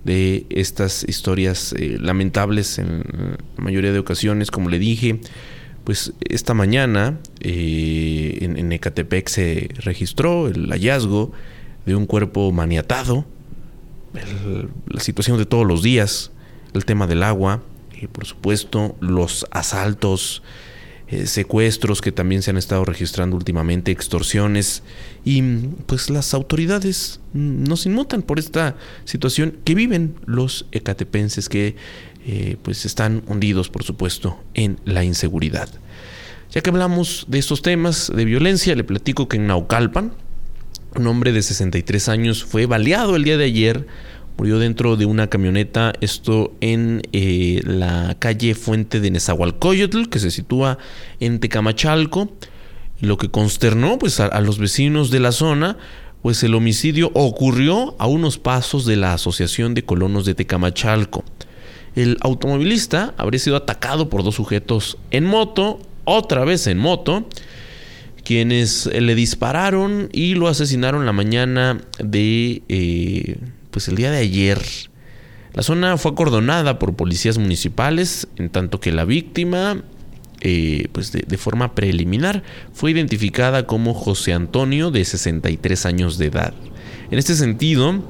[0.03, 3.03] de estas historias eh, lamentables en
[3.57, 5.19] la mayoría de ocasiones, como le dije.
[5.89, 11.31] Pues esta mañana eh, en, Ecatepec se registró el hallazgo
[11.87, 13.25] de un cuerpo maniatado,
[14.85, 16.29] la situación de todos los días,
[16.75, 17.63] el tema del agua,
[17.99, 20.43] y por supuesto los asaltos,
[21.07, 24.83] eh, secuestros que también se han estado registrando últimamente, extorsiones,
[25.25, 25.41] y
[25.87, 28.75] pues las autoridades no se inmutan por esta
[29.05, 31.75] situación que viven los ecatepenses que
[32.31, 35.67] eh, pues están hundidos, por supuesto, en la inseguridad.
[36.51, 40.13] Ya que hablamos de estos temas de violencia, le platico que en Naucalpan,
[40.95, 43.87] un hombre de 63 años fue baleado el día de ayer
[44.39, 50.31] murió dentro de una camioneta, esto en eh, la calle Fuente de Nezahualcóyotl, que se
[50.31, 50.77] sitúa
[51.19, 52.31] en Tecamachalco.
[53.01, 55.77] Lo que consternó pues, a, los vecinos de la zona,
[56.21, 61.25] pues el homicidio ocurrió a unos pasos de la Asociación de Colonos de Tecamachalco.
[61.99, 67.27] El automovilista habría sido atacado por dos sujetos en moto, otra vez en moto,
[68.23, 73.37] quienes le dispararon y lo asesinaron la mañana de eh,
[73.71, 74.59] pues el día de ayer
[75.53, 79.83] la zona fue acordonada por policías municipales, en tanto que la víctima,
[80.39, 86.53] eh, pues de, forma preliminar, fue identificada como José Antonio, de 63 años de edad.
[87.11, 88.03] En este sentido,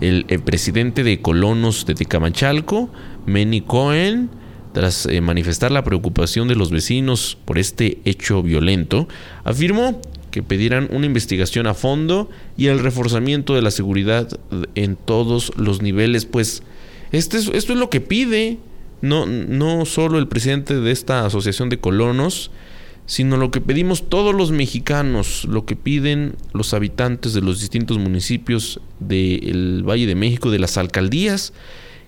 [0.00, 2.90] el, presidente de Colonos de Tecamachalco,
[3.26, 4.30] Manny Cohen,
[4.72, 9.08] tras eh, manifestar la preocupación de los vecinos por este hecho violento,
[9.44, 10.00] afirmó
[10.30, 14.28] que pidieran una investigación a fondo y el reforzamiento de la seguridad
[14.74, 16.62] en todos los niveles, pues
[17.12, 18.58] este esto es lo que pide
[19.00, 22.50] no, no solo el presidente de esta asociación de colonos,
[23.06, 27.98] sino lo que pedimos todos los mexicanos, lo que piden los habitantes de los distintos
[27.98, 31.52] municipios del Valle de México, de las alcaldías,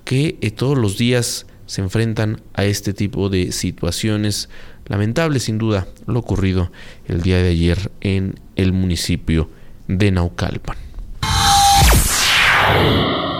[0.08, 4.48] que eh, todos los días se enfrentan a este tipo de situaciones
[4.86, 6.72] Lamentable sin duda lo ocurrido
[7.08, 9.50] el día de ayer en el municipio
[9.86, 10.78] de Naucalpan.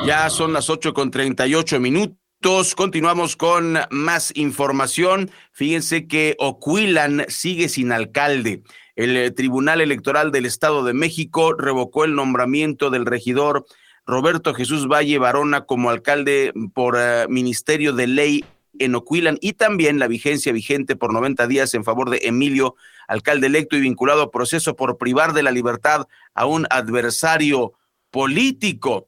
[0.05, 2.75] Ya son las 8 con 38 minutos.
[2.77, 5.31] Continuamos con más información.
[5.53, 8.63] Fíjense que Ocuilan sigue sin alcalde.
[8.95, 13.65] El eh, Tribunal Electoral del Estado de México revocó el nombramiento del regidor
[14.09, 18.45] Roberto Jesús Valle Barona como alcalde por eh, Ministerio de Ley
[18.79, 22.75] en Oquilan y también la vigencia vigente por 90 días en favor de Emilio,
[23.07, 27.75] alcalde electo y vinculado a proceso por privar de la libertad a un adversario
[28.11, 29.08] político.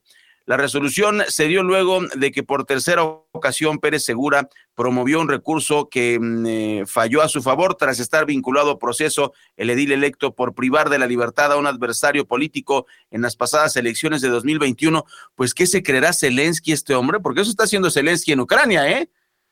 [0.51, 5.89] La resolución se dio luego de que por tercera ocasión Pérez Segura promovió un recurso
[5.89, 10.35] que mm, eh, falló a su favor tras estar vinculado a proceso el edil electo
[10.35, 15.05] por privar de la libertad a un adversario político en las pasadas elecciones de 2021.
[15.37, 17.21] Pues, ¿qué se creerá Zelensky este hombre?
[17.21, 19.09] Porque eso está haciendo Zelensky en Ucrania, ¿eh?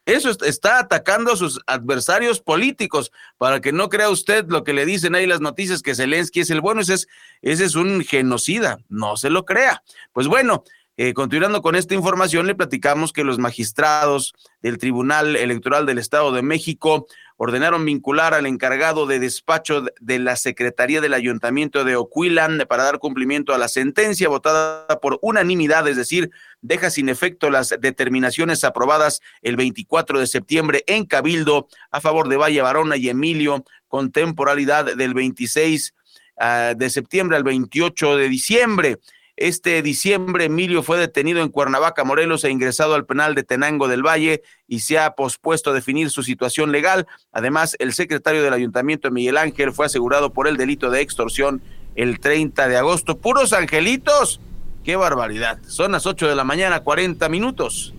[0.08, 4.86] Eso está atacando a sus adversarios políticos, para que no crea usted lo que le
[4.86, 7.08] dicen ahí las noticias que Zelensky es el bueno, ese es,
[7.42, 9.82] ese es un genocida, no se lo crea.
[10.14, 10.64] Pues bueno,
[11.00, 16.32] eh, continuando con esta información, le platicamos que los magistrados del Tribunal Electoral del Estado
[16.32, 22.64] de México ordenaron vincular al encargado de despacho de la Secretaría del Ayuntamiento de Oquilan
[22.68, 26.32] para dar cumplimiento a la sentencia votada por unanimidad, es decir,
[26.62, 32.38] deja sin efecto las determinaciones aprobadas el 24 de septiembre en Cabildo a favor de
[32.38, 35.94] Valle Barona y Emilio con temporalidad del 26
[36.40, 38.98] ah, de septiembre al 28 de diciembre.
[39.40, 44.04] Este diciembre, Emilio fue detenido en Cuernavaca, Morelos, e ingresado al penal de Tenango del
[44.04, 47.06] Valle y se ha pospuesto a definir su situación legal.
[47.30, 51.62] Además, el secretario del ayuntamiento, Miguel Ángel, fue asegurado por el delito de extorsión
[51.94, 53.16] el 30 de agosto.
[53.16, 54.40] ¡Puros angelitos!
[54.82, 55.60] ¡Qué barbaridad!
[55.68, 57.94] Son las 8 de la mañana, 40 minutos.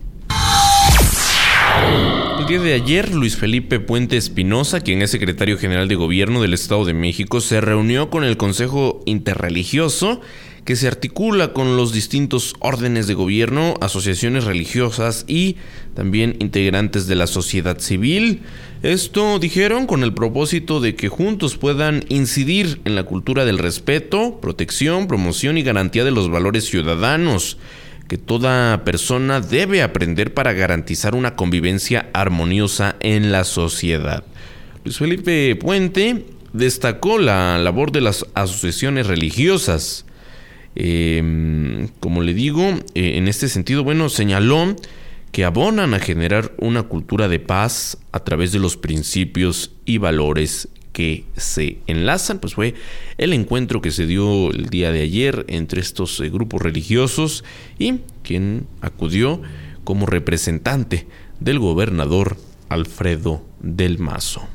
[2.37, 6.53] El día de ayer, Luis Felipe Puente Espinosa, quien es secretario general de gobierno del
[6.53, 10.19] Estado de México, se reunió con el Consejo Interreligioso
[10.69, 15.55] que se articula con los distintos órdenes de gobierno, asociaciones religiosas y
[15.95, 18.43] también integrantes de la sociedad civil.
[18.83, 24.37] Esto dijeron con el propósito de que juntos puedan incidir en la cultura del respeto,
[24.39, 27.57] protección, promoción y garantía de los valores ciudadanos
[28.07, 34.23] que toda persona debe aprender para garantizar una convivencia armoniosa en la sociedad.
[34.83, 40.05] Luis Felipe Puente destacó la labor de las asociaciones religiosas.
[40.81, 42.63] Em, como le digo,
[42.95, 44.77] eh, en este sentido, bueno, señaló
[45.33, 50.69] que abonan a generar una cultura de paz a través de los principios y valores
[50.93, 52.75] que se enlazan, pues fue
[53.17, 57.43] el encuentro que se dio el día de ayer entre estos eh, grupos religiosos
[57.77, 59.41] y quien acudió
[59.83, 61.07] como representante
[61.41, 62.37] del gobernador
[62.69, 64.47] Alfredo del Mazo.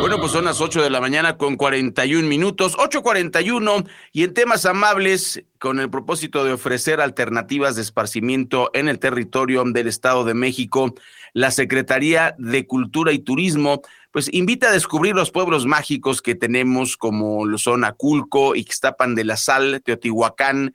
[0.00, 4.64] Bueno, pues son las 8 de la mañana con 41 minutos, 8.41, y en temas
[4.66, 10.34] amables, con el propósito de ofrecer alternativas de esparcimiento en el territorio del Estado de
[10.34, 10.94] México,
[11.32, 16.96] la Secretaría de Cultura y Turismo pues invita a descubrir los pueblos mágicos que tenemos,
[16.96, 20.74] como lo son Aculco, Ixtapan de la Sal, Teotihuacán,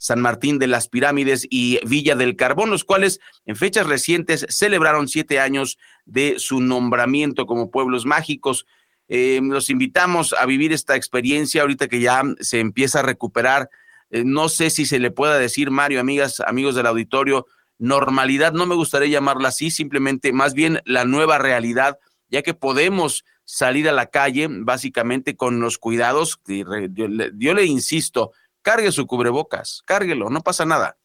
[0.00, 5.08] San Martín de las Pirámides y Villa del Carbón, los cuales en fechas recientes celebraron
[5.08, 5.76] siete años
[6.06, 8.66] de su nombramiento como pueblos mágicos.
[9.08, 13.68] Eh, los invitamos a vivir esta experiencia ahorita que ya se empieza a recuperar.
[14.10, 17.46] Eh, no sé si se le pueda decir, Mario, amigas, amigos del auditorio,
[17.78, 21.98] normalidad, no me gustaría llamarla así, simplemente más bien la nueva realidad
[22.30, 26.40] ya que podemos salir a la calle básicamente con los cuidados.
[26.46, 28.32] Yo le, insisto,
[28.62, 30.96] cargue su cubrebocas, cárguelo, no pasa nada.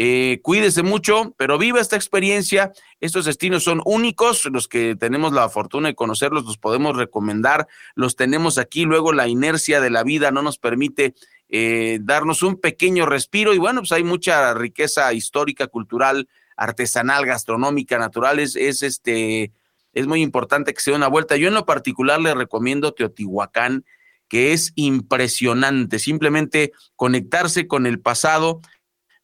[0.00, 2.72] Eh, cuídese mucho, pero viva esta experiencia.
[3.00, 8.14] Estos destinos son únicos, los que tenemos la fortuna de conocerlos, los podemos recomendar, los
[8.14, 11.14] tenemos aquí, luego la inercia de la vida no nos permite
[11.48, 17.98] eh, darnos un pequeño respiro y bueno, pues hay mucha riqueza histórica, cultural, artesanal, gastronómica,
[17.98, 19.52] natural, es este
[19.92, 21.36] es muy importante que se dé una vuelta.
[21.36, 23.84] Yo en lo particular le recomiendo Teotihuacán,
[24.28, 28.60] que es impresionante, simplemente conectarse con el pasado,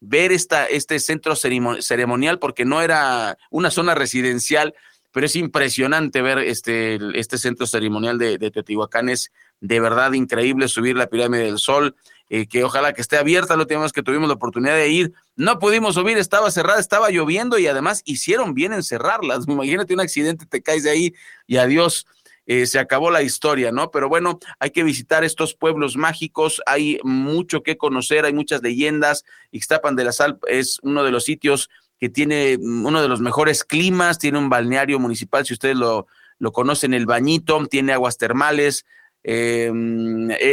[0.00, 4.74] ver esta, este centro ceremonial, porque no era una zona residencial,
[5.14, 9.30] pero es impresionante ver este, este centro ceremonial de, Teotihuacán, es
[9.60, 11.94] de verdad increíble subir la pirámide del sol,
[12.28, 15.60] eh, que ojalá que esté abierta, lo tenemos que tuvimos la oportunidad de ir, no
[15.60, 19.44] pudimos subir, estaba cerrada, estaba lloviendo y además hicieron bien en cerrarlas.
[19.48, 21.14] Imagínate un accidente, te caes de ahí
[21.46, 22.06] y adiós.
[22.46, 23.90] Eh, se acabó la historia, ¿no?
[23.90, 29.24] Pero bueno, hay que visitar estos pueblos mágicos, hay mucho que conocer, hay muchas leyendas.
[29.50, 33.64] Ixtapan de la Sal es uno de los sitios que tiene uno de los mejores
[33.64, 36.06] climas, tiene un balneario municipal, si ustedes lo,
[36.38, 38.84] lo conocen, el Bañito, tiene aguas termales.
[39.22, 39.72] Eh,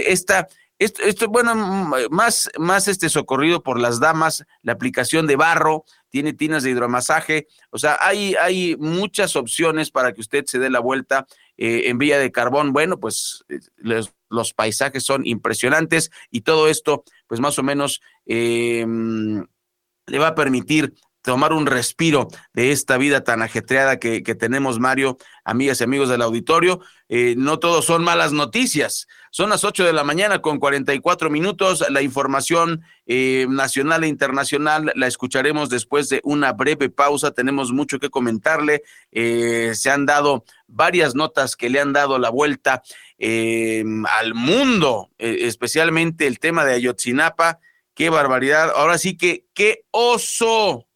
[0.08, 0.48] esta,
[0.82, 1.54] esto, bueno,
[2.10, 7.48] más, más este socorrido por las damas, la aplicación de barro, tiene tinas de hidromasaje,
[7.72, 11.26] o sea, hay, hay muchas opciones para que usted se dé la vuelta
[11.58, 12.74] eh, en Villa de Carbón.
[12.74, 19.46] Bueno, pues eh, los, paisajes son impresionantes y todo esto, pues más o menos em,
[20.06, 25.18] le va a permitir tomar un respiro de esta vida tan ajetreada que, tenemos, Mario,
[25.44, 26.82] amigas y amigos del auditorio.
[27.10, 29.08] Eh, no todos son malas noticias.
[29.30, 31.86] Son las 8 de la mañana con 44 minutos.
[31.90, 37.32] La información eh, nacional e internacional la escucharemos después de una breve pausa.
[37.32, 38.84] Tenemos mucho que comentarle.
[39.12, 42.82] Eh, se han dado varias notas que le han dado la vuelta
[43.20, 47.60] al mundo, especialmente el tema de Ayotzinapa.
[47.94, 48.72] Qué barbaridad.
[48.76, 50.88] Ahora sí que, qué oso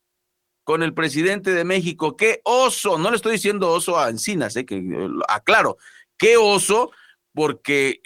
[0.66, 2.18] con el presidente de México.
[2.18, 4.84] Qué oso, no le estoy diciendo oso a Encinas, eh, que
[5.30, 5.78] aclaro,
[6.18, 6.92] qué oso,
[7.34, 8.02] porque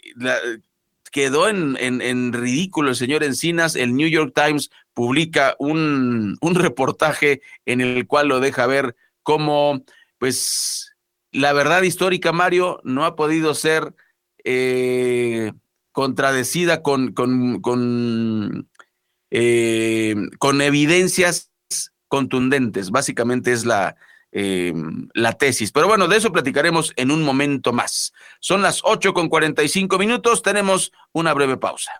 [1.11, 3.75] quedó en, ridículo el señor Encinas.
[3.75, 9.81] El New York Times publica un, reportaje en el cual lo deja ver cómo,
[10.17, 10.97] pues,
[11.31, 13.95] la verdad histórica, Mario, no ha podido ser
[14.43, 15.53] eh,
[15.93, 18.69] contradecida con, con, con,
[19.31, 21.49] eh, con evidencias
[22.09, 22.91] contundentes.
[22.91, 23.95] Básicamente es la,
[24.33, 24.73] eh,
[25.13, 25.71] la tesis.
[25.71, 28.13] Pero bueno, de eso platicaremos en un momento más.
[28.39, 31.91] Son las 8 con 45 minutos, tenemos una breve pausa.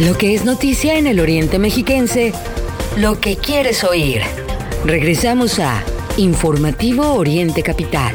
[0.00, 2.32] Lo que es noticia en el Oriente Mexiquense,
[2.96, 4.22] lo que quieres oír.
[4.84, 5.84] Regresamos a
[6.18, 8.14] Informativo Oriente Capital.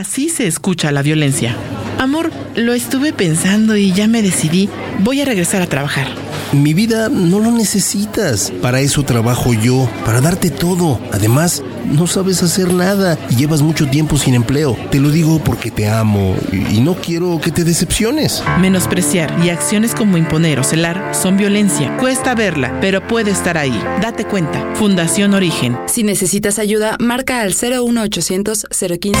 [0.00, 1.54] Así se escucha la violencia.
[1.98, 4.70] Amor, lo estuve pensando y ya me decidí.
[5.00, 6.06] Voy a regresar a trabajar.
[6.52, 8.52] Mi vida no lo necesitas.
[8.60, 11.00] Para eso trabajo yo, para darte todo.
[11.12, 14.76] Además, no sabes hacer nada y llevas mucho tiempo sin empleo.
[14.90, 18.42] Te lo digo porque te amo y no quiero que te decepciones.
[18.60, 21.96] Menospreciar y acciones como imponer o celar son violencia.
[21.98, 23.80] Cuesta verla, pero puede estar ahí.
[24.02, 24.74] Date cuenta.
[24.74, 25.78] Fundación Origen.
[25.86, 28.66] Si necesitas ayuda, marca al 01800
[29.00, 29.20] 015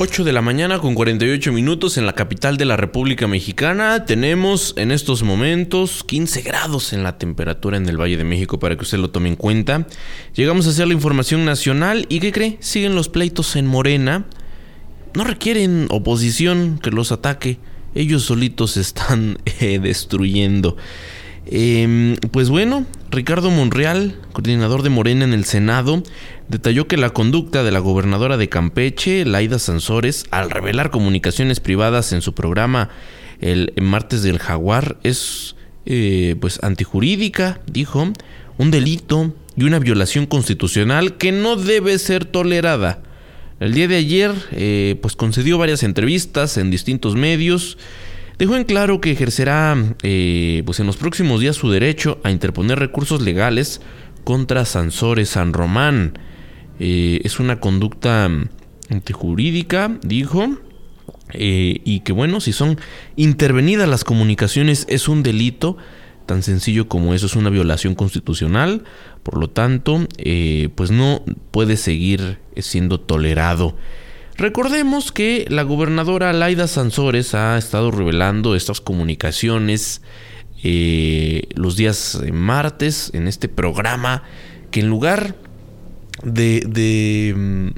[0.00, 4.04] 8 de la mañana con 48 minutos en la capital de la República Mexicana.
[4.04, 8.76] Tenemos en estos momentos 15 grados en la temperatura en el Valle de México para
[8.76, 9.88] que usted lo tome en cuenta.
[10.36, 12.58] Llegamos a hacer la información nacional y ¿qué cree?
[12.60, 14.26] Siguen los pleitos en Morena.
[15.14, 17.58] No requieren oposición que los ataque.
[17.96, 20.76] Ellos solitos se están eh, destruyendo.
[21.50, 26.02] Em, pues bueno, Ricardo Monreal, coordinador de Morena en el Senado,
[26.48, 32.12] detalló que la conducta de la gobernadora de Campeche, Laida Sansores, al revelar comunicaciones privadas
[32.12, 32.90] en su programa
[33.40, 35.54] el martes del Jaguar es
[35.86, 38.12] eh, pues antijurídica, dijo,
[38.58, 43.02] un delito y una violación constitucional que no debe ser tolerada.
[43.60, 47.78] El día de ayer eh, pues concedió varias entrevistas en distintos medios
[48.38, 52.78] Dejó en claro que ejercerá eh, pues en los próximos días su derecho a interponer
[52.78, 53.80] recursos legales
[54.22, 56.16] contra Sansores San Román.
[56.78, 58.30] Eh, es una conducta
[58.90, 60.58] antijurídica, dijo,
[61.32, 62.78] eh, y que bueno, si son
[63.16, 65.76] intervenidas las comunicaciones es un delito
[66.26, 68.84] tan sencillo como eso, es una violación constitucional,
[69.22, 70.06] por lo tanto,
[70.74, 73.76] pues no puede seguir siendo tolerado.
[74.38, 80.00] Recordemos que la gobernadora Laida Sansores ha estado revelando estas comunicaciones
[80.62, 84.22] eh, los días martes en este programa
[84.70, 85.34] que en lugar
[86.22, 87.68] de, mm,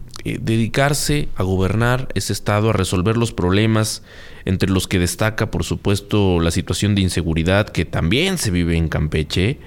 [0.41, 4.03] dedicarse a gobernar ese estado, a resolver los problemas,
[4.45, 8.89] entre los que destaca por supuesto la situación de inseguridad que también se vive en
[8.89, 9.59] Campeche,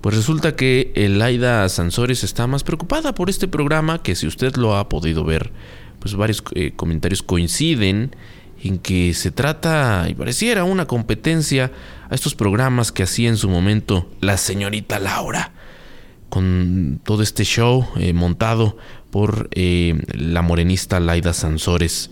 [0.00, 4.76] pues resulta que Laida Sansores está más preocupada por este programa que si usted lo
[4.76, 5.52] ha podido ver
[5.98, 8.16] pues varios eh, comentarios coinciden
[8.62, 11.70] en que se trata y pareciera una competencia
[12.08, 15.52] a estos programas que hacía en su momento la señorita Laura
[16.30, 18.78] con todo este show eh, montado
[19.10, 22.10] por eh, la morenista Laida Sansores.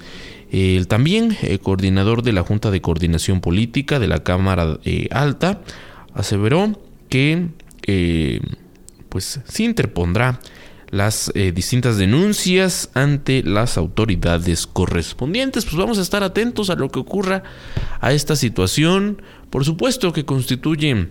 [0.51, 4.79] El también coordinador de la Junta de Coordinación Política de la Cámara
[5.11, 5.61] Alta
[6.15, 7.49] aseveró que
[9.09, 10.41] pues se interpondrá
[10.91, 15.65] las eh, distintas denuncias ante las autoridades correspondientes.
[15.65, 17.43] Pues vamos a estar atentos a lo que ocurra
[18.01, 19.23] a esta situación.
[19.51, 21.09] Por supuesto que constituye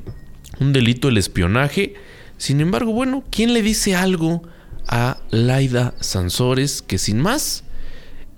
[0.59, 1.95] un delito el espionaje.
[2.37, 4.43] Sin embargo, bueno, ¿quién le dice algo
[4.87, 7.63] a Laida Sansores que sin más,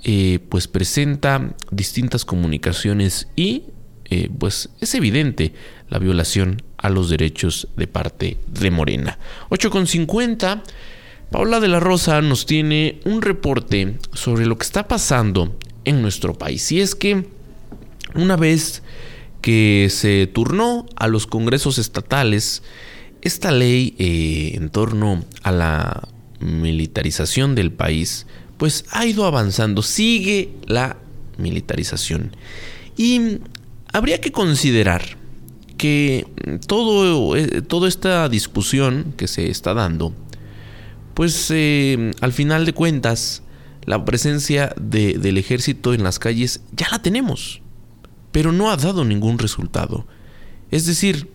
[0.03, 3.65] eh, pues presenta distintas comunicaciones y
[4.05, 5.53] eh, pues es evidente
[5.89, 9.19] la violación a los derechos de parte de Morena.
[9.49, 10.63] 8.50
[11.31, 16.33] Paula de la Rosa nos tiene un reporte sobre lo que está pasando en nuestro
[16.33, 16.71] país.
[16.71, 17.27] Y es que
[18.15, 18.81] una vez
[19.41, 22.63] que se turnó a los congresos estatales
[23.21, 26.07] esta ley eh, en torno a la
[26.39, 28.25] militarización del país,
[28.57, 30.97] pues ha ido avanzando, sigue la
[31.37, 32.35] militarización.
[32.97, 33.39] Y
[33.93, 35.17] habría que considerar
[35.77, 36.27] que
[36.67, 40.13] todo, eh, toda esta discusión que se está dando,
[41.13, 43.43] pues eh, al final de cuentas,
[43.85, 47.61] la presencia del ejército en las calles ya la tenemos,
[48.31, 50.05] pero no ha dado ningún resultado.
[50.69, 51.29] Es decir,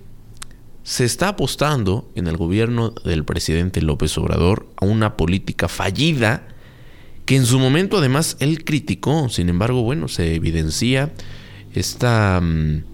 [0.84, 6.46] se está apostando en el gobierno del presidente López Obrador a una política fallida
[7.24, 9.30] que en su momento además él criticó.
[9.30, 11.10] Sin embargo, bueno, se evidencia
[11.74, 12.84] esta mm,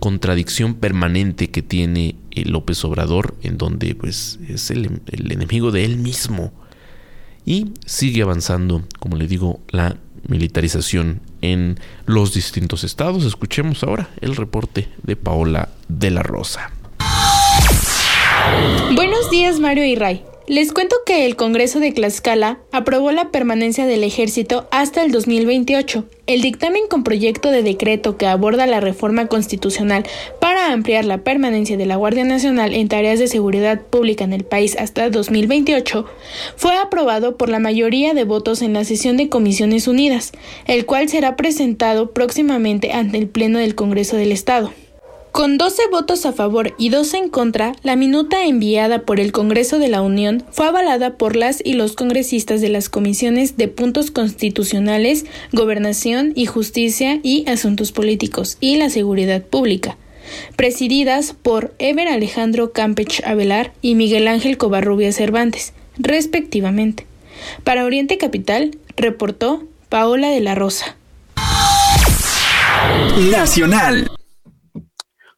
[0.00, 5.98] contradicción permanente que tiene López Obrador en donde pues es el, el enemigo de él
[5.98, 6.50] mismo.
[7.44, 13.26] Y sigue avanzando, como le digo, la militarización en los distintos estados.
[13.26, 16.73] Escuchemos ahora el reporte de Paola de la Rosa.
[18.94, 20.24] Buenos días Mario y Ray.
[20.46, 26.04] Les cuento que el Congreso de Tlaxcala aprobó la permanencia del ejército hasta el 2028.
[26.26, 30.04] El dictamen con proyecto de decreto que aborda la reforma constitucional
[30.40, 34.44] para ampliar la permanencia de la Guardia Nacional en tareas de seguridad pública en el
[34.44, 36.04] país hasta 2028
[36.56, 40.32] fue aprobado por la mayoría de votos en la sesión de Comisiones Unidas,
[40.66, 44.72] el cual será presentado próximamente ante el Pleno del Congreso del Estado.
[45.34, 49.80] Con 12 votos a favor y 2 en contra, la minuta enviada por el Congreso
[49.80, 54.12] de la Unión fue avalada por las y los congresistas de las comisiones de puntos
[54.12, 59.96] constitucionales, gobernación y justicia y asuntos políticos y la seguridad pública,
[60.54, 67.08] presididas por Ever Alejandro Campech Avelar y Miguel Ángel Covarrubia Cervantes, respectivamente.
[67.64, 70.94] Para Oriente Capital, reportó Paola de la Rosa.
[73.32, 74.08] Nacional.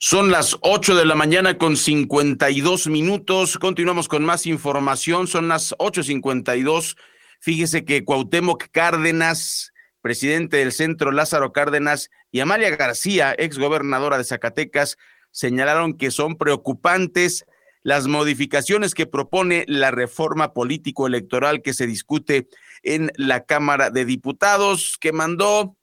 [0.08, 3.58] Son las 8 de la mañana con 52 minutos.
[3.58, 5.26] Continuamos con más información.
[5.26, 6.96] Son las 8.52.
[7.40, 14.96] Fíjese que Cuauhtémoc Cárdenas, presidente del Centro Lázaro Cárdenas, y Amalia García, exgobernadora de Zacatecas,
[15.32, 17.44] señalaron que son preocupantes
[17.82, 22.46] las modificaciones que propone la reforma político-electoral que se discute
[22.84, 25.76] en la Cámara de Diputados, que mandó,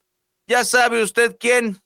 [0.47, 1.82] ya sabe usted quién,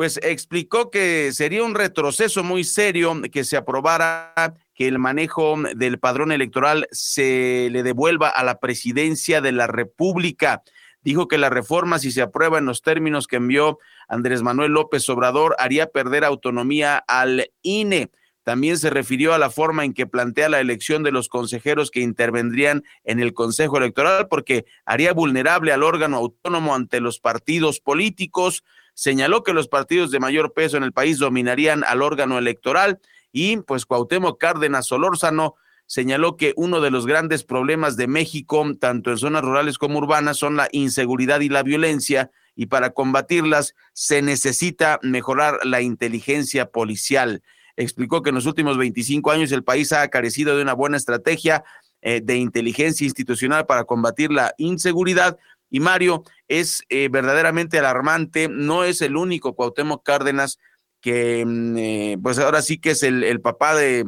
[0.00, 5.98] pues explicó que sería un retroceso muy serio que se aprobara que el manejo del
[5.98, 10.62] padrón electoral se le devuelva a la presidencia de la República.
[11.02, 13.78] Dijo que la reforma, si se aprueba en los términos que envió
[14.08, 18.10] Andrés Manuel López Obrador, haría perder autonomía al INE.
[18.42, 22.00] También se refirió a la forma en que plantea la elección de los consejeros que
[22.00, 28.64] intervendrían en el Consejo Electoral, porque haría vulnerable al órgano autónomo ante los partidos políticos
[29.00, 33.00] señaló que los partidos de mayor peso en el país dominarían al órgano electoral
[33.32, 35.54] y pues Cuauhtémoc Cárdenas Solórzano
[35.86, 40.36] señaló que uno de los grandes problemas de México, tanto en zonas rurales como urbanas,
[40.36, 47.42] son la inseguridad y la violencia y para combatirlas se necesita mejorar la inteligencia policial.
[47.76, 51.64] Explicó que en los últimos 25 años el país ha carecido de una buena estrategia
[52.02, 55.38] eh, de inteligencia institucional para combatir la inseguridad
[55.70, 60.58] y Mario, es eh, verdaderamente alarmante, no es el único Cuauhtémoc Cárdenas
[61.00, 64.04] que, mm, eh, pues ahora sí que es el, papá de,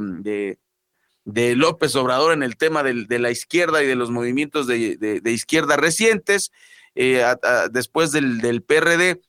[1.25, 5.77] de, López Obrador en el tema de la izquierda y de los movimientos de, izquierda
[5.77, 6.51] recientes,
[6.97, 7.25] eh,
[7.71, 9.21] después del, del, PRD,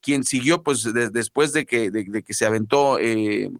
[0.00, 2.98] quien siguió, pues después de que, de, que se aventó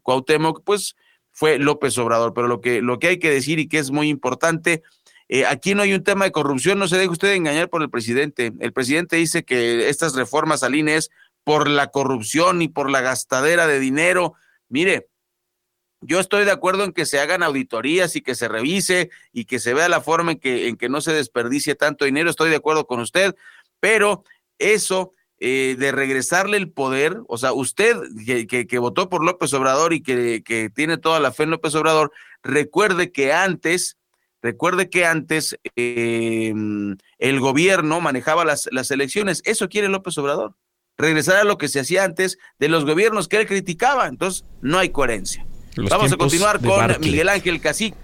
[0.03, 0.97] Cuauhtémoc, pues
[1.31, 2.33] fue López Obrador.
[2.35, 4.83] Pero lo que, lo que hay que decir y que es muy importante
[5.29, 7.91] eh, aquí no hay un tema de corrupción, no se deje usted engañar por el
[7.91, 8.53] presidente.
[8.61, 11.11] El presidente dice que estas reformas al INE es
[11.45, 14.35] por la corrupción y por la gastadera de dinero.
[14.69, 15.09] Mire,
[16.01, 19.59] yo estoy de acuerdo en que se hagan auditorías y que se revise y que
[19.59, 22.57] se vea la forma en que, en que no se desperdicie tanto dinero, estoy de
[22.57, 23.35] acuerdo con usted,
[23.81, 24.25] pero
[24.59, 27.97] eso eh, de regresarle el poder, o sea, usted
[28.27, 31.75] que, que, votó por López Obrador y que, que tiene toda la fe en López
[31.75, 32.13] Obrador,
[32.43, 33.97] recuerde que antes
[34.45, 39.41] Recuerde que antes em, el gobierno manejaba las, las elecciones.
[39.47, 40.55] Eso quiere López Obrador.
[40.99, 44.07] Regresar a lo que se hacía antes de los gobiernos que él criticaba.
[44.07, 45.47] Entonces, no hay coherencia.
[45.89, 47.97] Vamos a continuar con Miguel Ángel Cacique,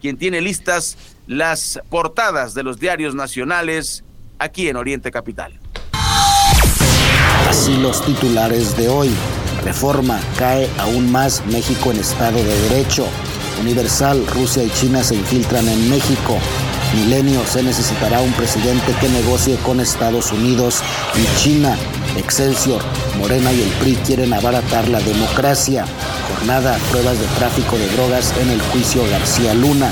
[0.00, 0.96] quien tiene listas
[1.26, 4.04] las portadas de los diarios nacionales
[4.38, 5.58] aquí en Oriente Capital.
[7.48, 9.10] Así los titulares de hoy.
[9.64, 13.08] Reforma cae aún más México en Estado de Derecho.
[13.60, 16.38] Universal, Rusia y China se infiltran en México.
[16.94, 20.82] Milenio se necesitará un presidente que negocie con Estados Unidos
[21.14, 21.76] y China.
[22.16, 22.82] Excelsior,
[23.18, 25.84] Morena y el PRI quieren abaratar la democracia.
[26.28, 29.90] Jornada, pruebas de tráfico de drogas en el juicio García Luna.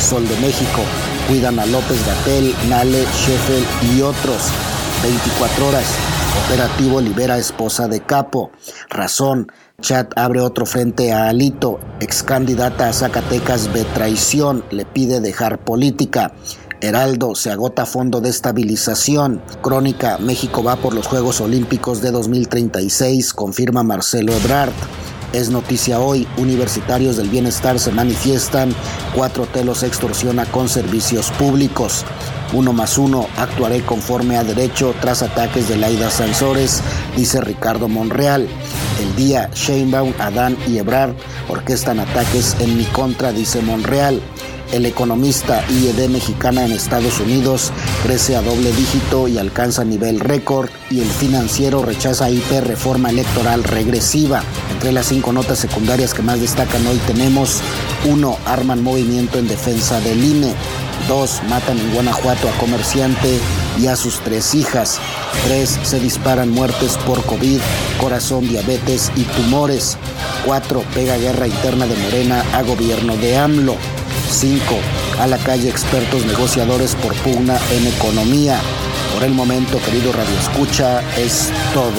[0.00, 0.82] Sol de México,
[1.28, 4.44] cuidan a López Gatel, Nale, Sheffel y otros.
[5.02, 5.86] 24 horas,
[6.48, 8.50] operativo libera esposa de capo.
[8.88, 15.20] Razón, Chat abre otro frente a Alito, ex candidata a Zacatecas ve traición, le pide
[15.20, 16.32] dejar política.
[16.80, 19.42] Heraldo, se agota fondo de estabilización.
[19.60, 24.72] Crónica, México va por los Juegos Olímpicos de 2036, confirma Marcelo Ebrard.
[25.32, 28.74] Es noticia hoy, universitarios del bienestar se manifiestan,
[29.14, 32.06] cuatro telos extorsiona con servicios públicos.
[32.54, 36.80] Uno más uno, actuaré conforme a derecho tras ataques de Laida Sansores,
[37.14, 38.48] dice Ricardo Monreal.
[39.02, 41.14] El día, Sheinbaum, Adán y Ebrard
[41.50, 44.22] orquestan ataques en mi contra, dice Monreal.
[44.72, 50.68] El economista IED mexicana en Estados Unidos crece a doble dígito y alcanza nivel récord
[50.90, 54.42] y el financiero rechaza hiper reforma electoral regresiva.
[54.70, 57.60] Entre las cinco notas secundarias que más destacan hoy tenemos
[58.06, 58.38] 1.
[58.44, 60.52] Arman movimiento en defensa del INE.
[61.08, 61.42] 2.
[61.48, 63.38] Matan en Guanajuato a comerciante
[63.80, 65.00] y a sus tres hijas.
[65.46, 65.78] 3.
[65.82, 67.60] Se disparan muertes por COVID,
[67.98, 69.96] corazón, diabetes y tumores.
[70.44, 70.84] 4.
[70.94, 73.76] Pega guerra interna de Morena a gobierno de AMLO.
[74.28, 74.62] 5.
[75.20, 78.60] A la calle expertos negociadores por pugna en economía.
[79.14, 81.90] Por el momento, querido Radio Escucha, es todo.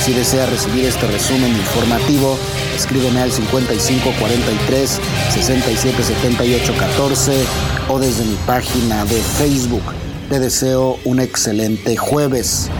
[0.00, 2.38] Si desea recibir este resumen informativo,
[2.74, 7.44] escríbeme al 5543 6778 14
[7.88, 9.84] o desde mi página de Facebook.
[10.28, 12.70] Te deseo un excelente jueves.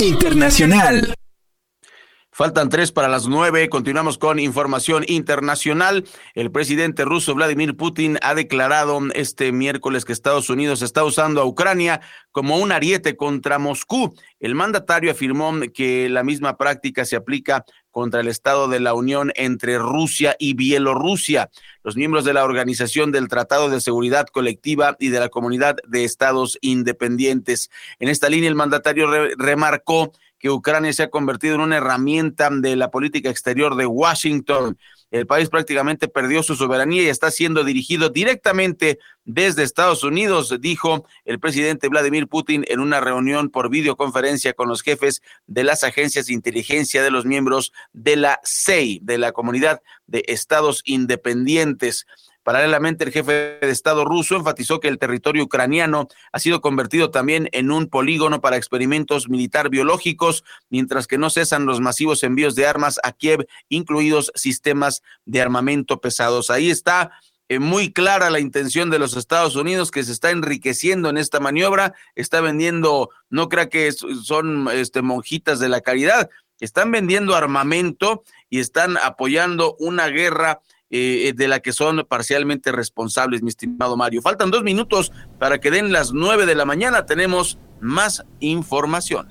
[0.00, 1.14] Internacional.
[2.40, 3.68] Faltan tres para las nueve.
[3.68, 6.06] Continuamos con información internacional.
[6.34, 11.44] El presidente ruso Vladimir Putin ha declarado este miércoles que Estados Unidos está usando a
[11.44, 12.00] Ucrania
[12.32, 14.14] como un ariete contra Moscú.
[14.38, 19.32] El mandatario afirmó que la misma práctica se aplica contra el Estado de la Unión
[19.34, 21.50] entre Rusia y Bielorrusia.
[21.84, 26.04] Los miembros de la Organización del Tratado de Seguridad Colectiva y de la Comunidad de
[26.04, 27.68] Estados Independientes.
[27.98, 32.74] En esta línea, el mandatario remarcó que Ucrania se ha convertido en una herramienta de
[32.74, 34.76] la política exterior de Washington.
[35.10, 41.04] El país prácticamente perdió su soberanía y está siendo dirigido directamente desde Estados Unidos, dijo
[41.24, 46.26] el presidente Vladimir Putin en una reunión por videoconferencia con los jefes de las agencias
[46.26, 52.06] de inteligencia de los miembros de la CEI, de la Comunidad de Estados Independientes.
[52.42, 57.48] Paralelamente, el jefe de Estado ruso enfatizó que el territorio ucraniano ha sido convertido también
[57.52, 62.66] en un polígono para experimentos militar biológicos, mientras que no cesan los masivos envíos de
[62.66, 66.48] armas a Kiev, incluidos sistemas de armamento pesados.
[66.48, 67.12] Ahí está
[67.50, 71.40] eh, muy clara la intención de los Estados Unidos que se está enriqueciendo en esta
[71.40, 76.30] maniobra, está vendiendo, no crea que son este, monjitas de la caridad,
[76.60, 80.60] están vendiendo armamento y están apoyando una guerra
[80.90, 84.22] eh, de la que son parcialmente responsables, mi estimado Mario.
[84.22, 87.06] Faltan dos minutos para que den las nueve de la mañana.
[87.06, 89.28] Tenemos más información.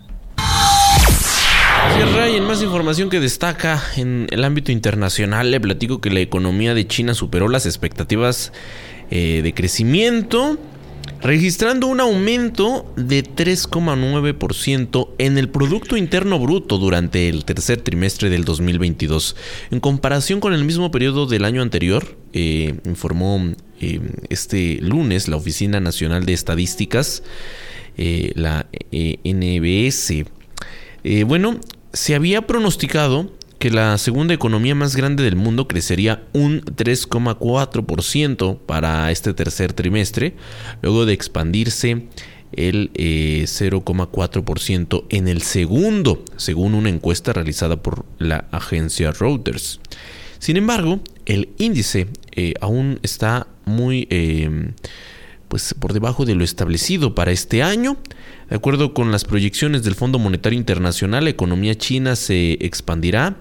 [2.15, 6.73] Ray, en más información que destaca en el ámbito internacional, le platico que la economía
[6.73, 8.53] de China superó las expectativas
[9.11, 10.57] eh, de crecimiento
[11.21, 18.45] registrando un aumento de 3,9% en el Producto Interno Bruto durante el tercer trimestre del
[18.45, 19.35] 2022.
[19.71, 23.99] En comparación con el mismo periodo del año anterior, eh, informó eh,
[24.29, 27.23] este lunes la Oficina Nacional de Estadísticas,
[27.97, 30.25] eh, la NBS.
[31.25, 31.59] bueno,
[31.91, 39.11] se había pronosticado que la segunda economía más grande del mundo crecería un 3,4% para
[39.11, 40.35] este tercer trimestre,
[40.81, 42.07] luego de expandirse
[42.53, 49.81] el 0,4% eh, en el segundo, según una encuesta realizada por la agencia Reuters.
[50.39, 54.71] Sin embargo, el índice eh, aún está muy eh,
[55.49, 57.97] pues, por debajo de lo establecido para este año.
[58.49, 63.37] De acuerdo con las proyecciones del Fondo Monetario Internacional, la economía china se expandirá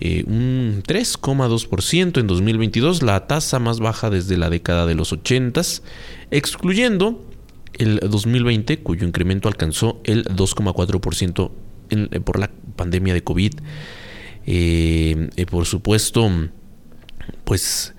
[0.00, 5.60] eh, un 3,2% en 2022, la tasa más baja desde la década de los 80,
[6.30, 7.24] excluyendo
[7.74, 11.50] el 2020, cuyo incremento alcanzó el 2,4%
[11.90, 13.52] eh, por la pandemia de COVID.
[14.46, 16.28] Eh, por supuesto,
[17.44, 17.94] pues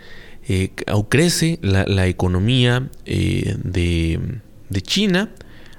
[1.09, 4.19] crece la, economía de,
[4.69, 5.31] de China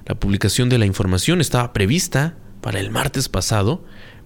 [0.06, 3.84] la publicación de la información estaba prevista para el martes pasado,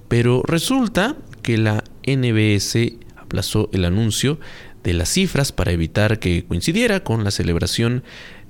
[0.08, 2.76] pero resulta que la NBS
[3.16, 4.40] aplazó el anuncio
[4.82, 8.02] de las cifras para evitar que coincidiera con la celebración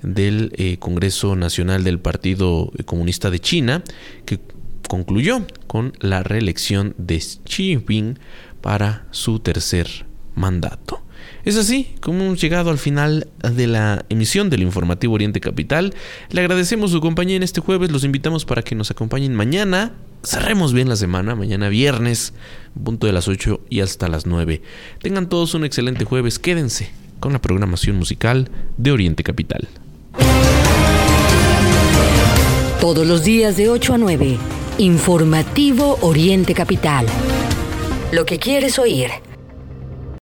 [0.03, 3.83] del eh, Congreso Nacional del Partido Comunista de China,
[4.25, 4.41] que
[4.89, 8.19] concluyó con la reelección de Xi Jinping
[8.63, 11.03] para su tercer mandato.
[11.49, 15.95] Es así como hemos llegado al final de la emisión del informativo Oriente Capital.
[16.29, 17.91] Le agradecemos su compañía en este jueves.
[17.91, 19.93] Los invitamos para que nos acompañen mañana.
[20.23, 22.35] Cerremos bien la semana, mañana viernes,
[22.85, 24.61] punto de las 8 y hasta las 9.
[25.01, 26.39] Tengan todos un excelente jueves.
[26.39, 29.69] Quédense con la programación musical de Oriente Capital.
[32.79, 34.37] Todos los días de 8 a 9.
[34.77, 37.07] Informativo Oriente Capital.
[38.13, 39.09] Lo que quieres oír.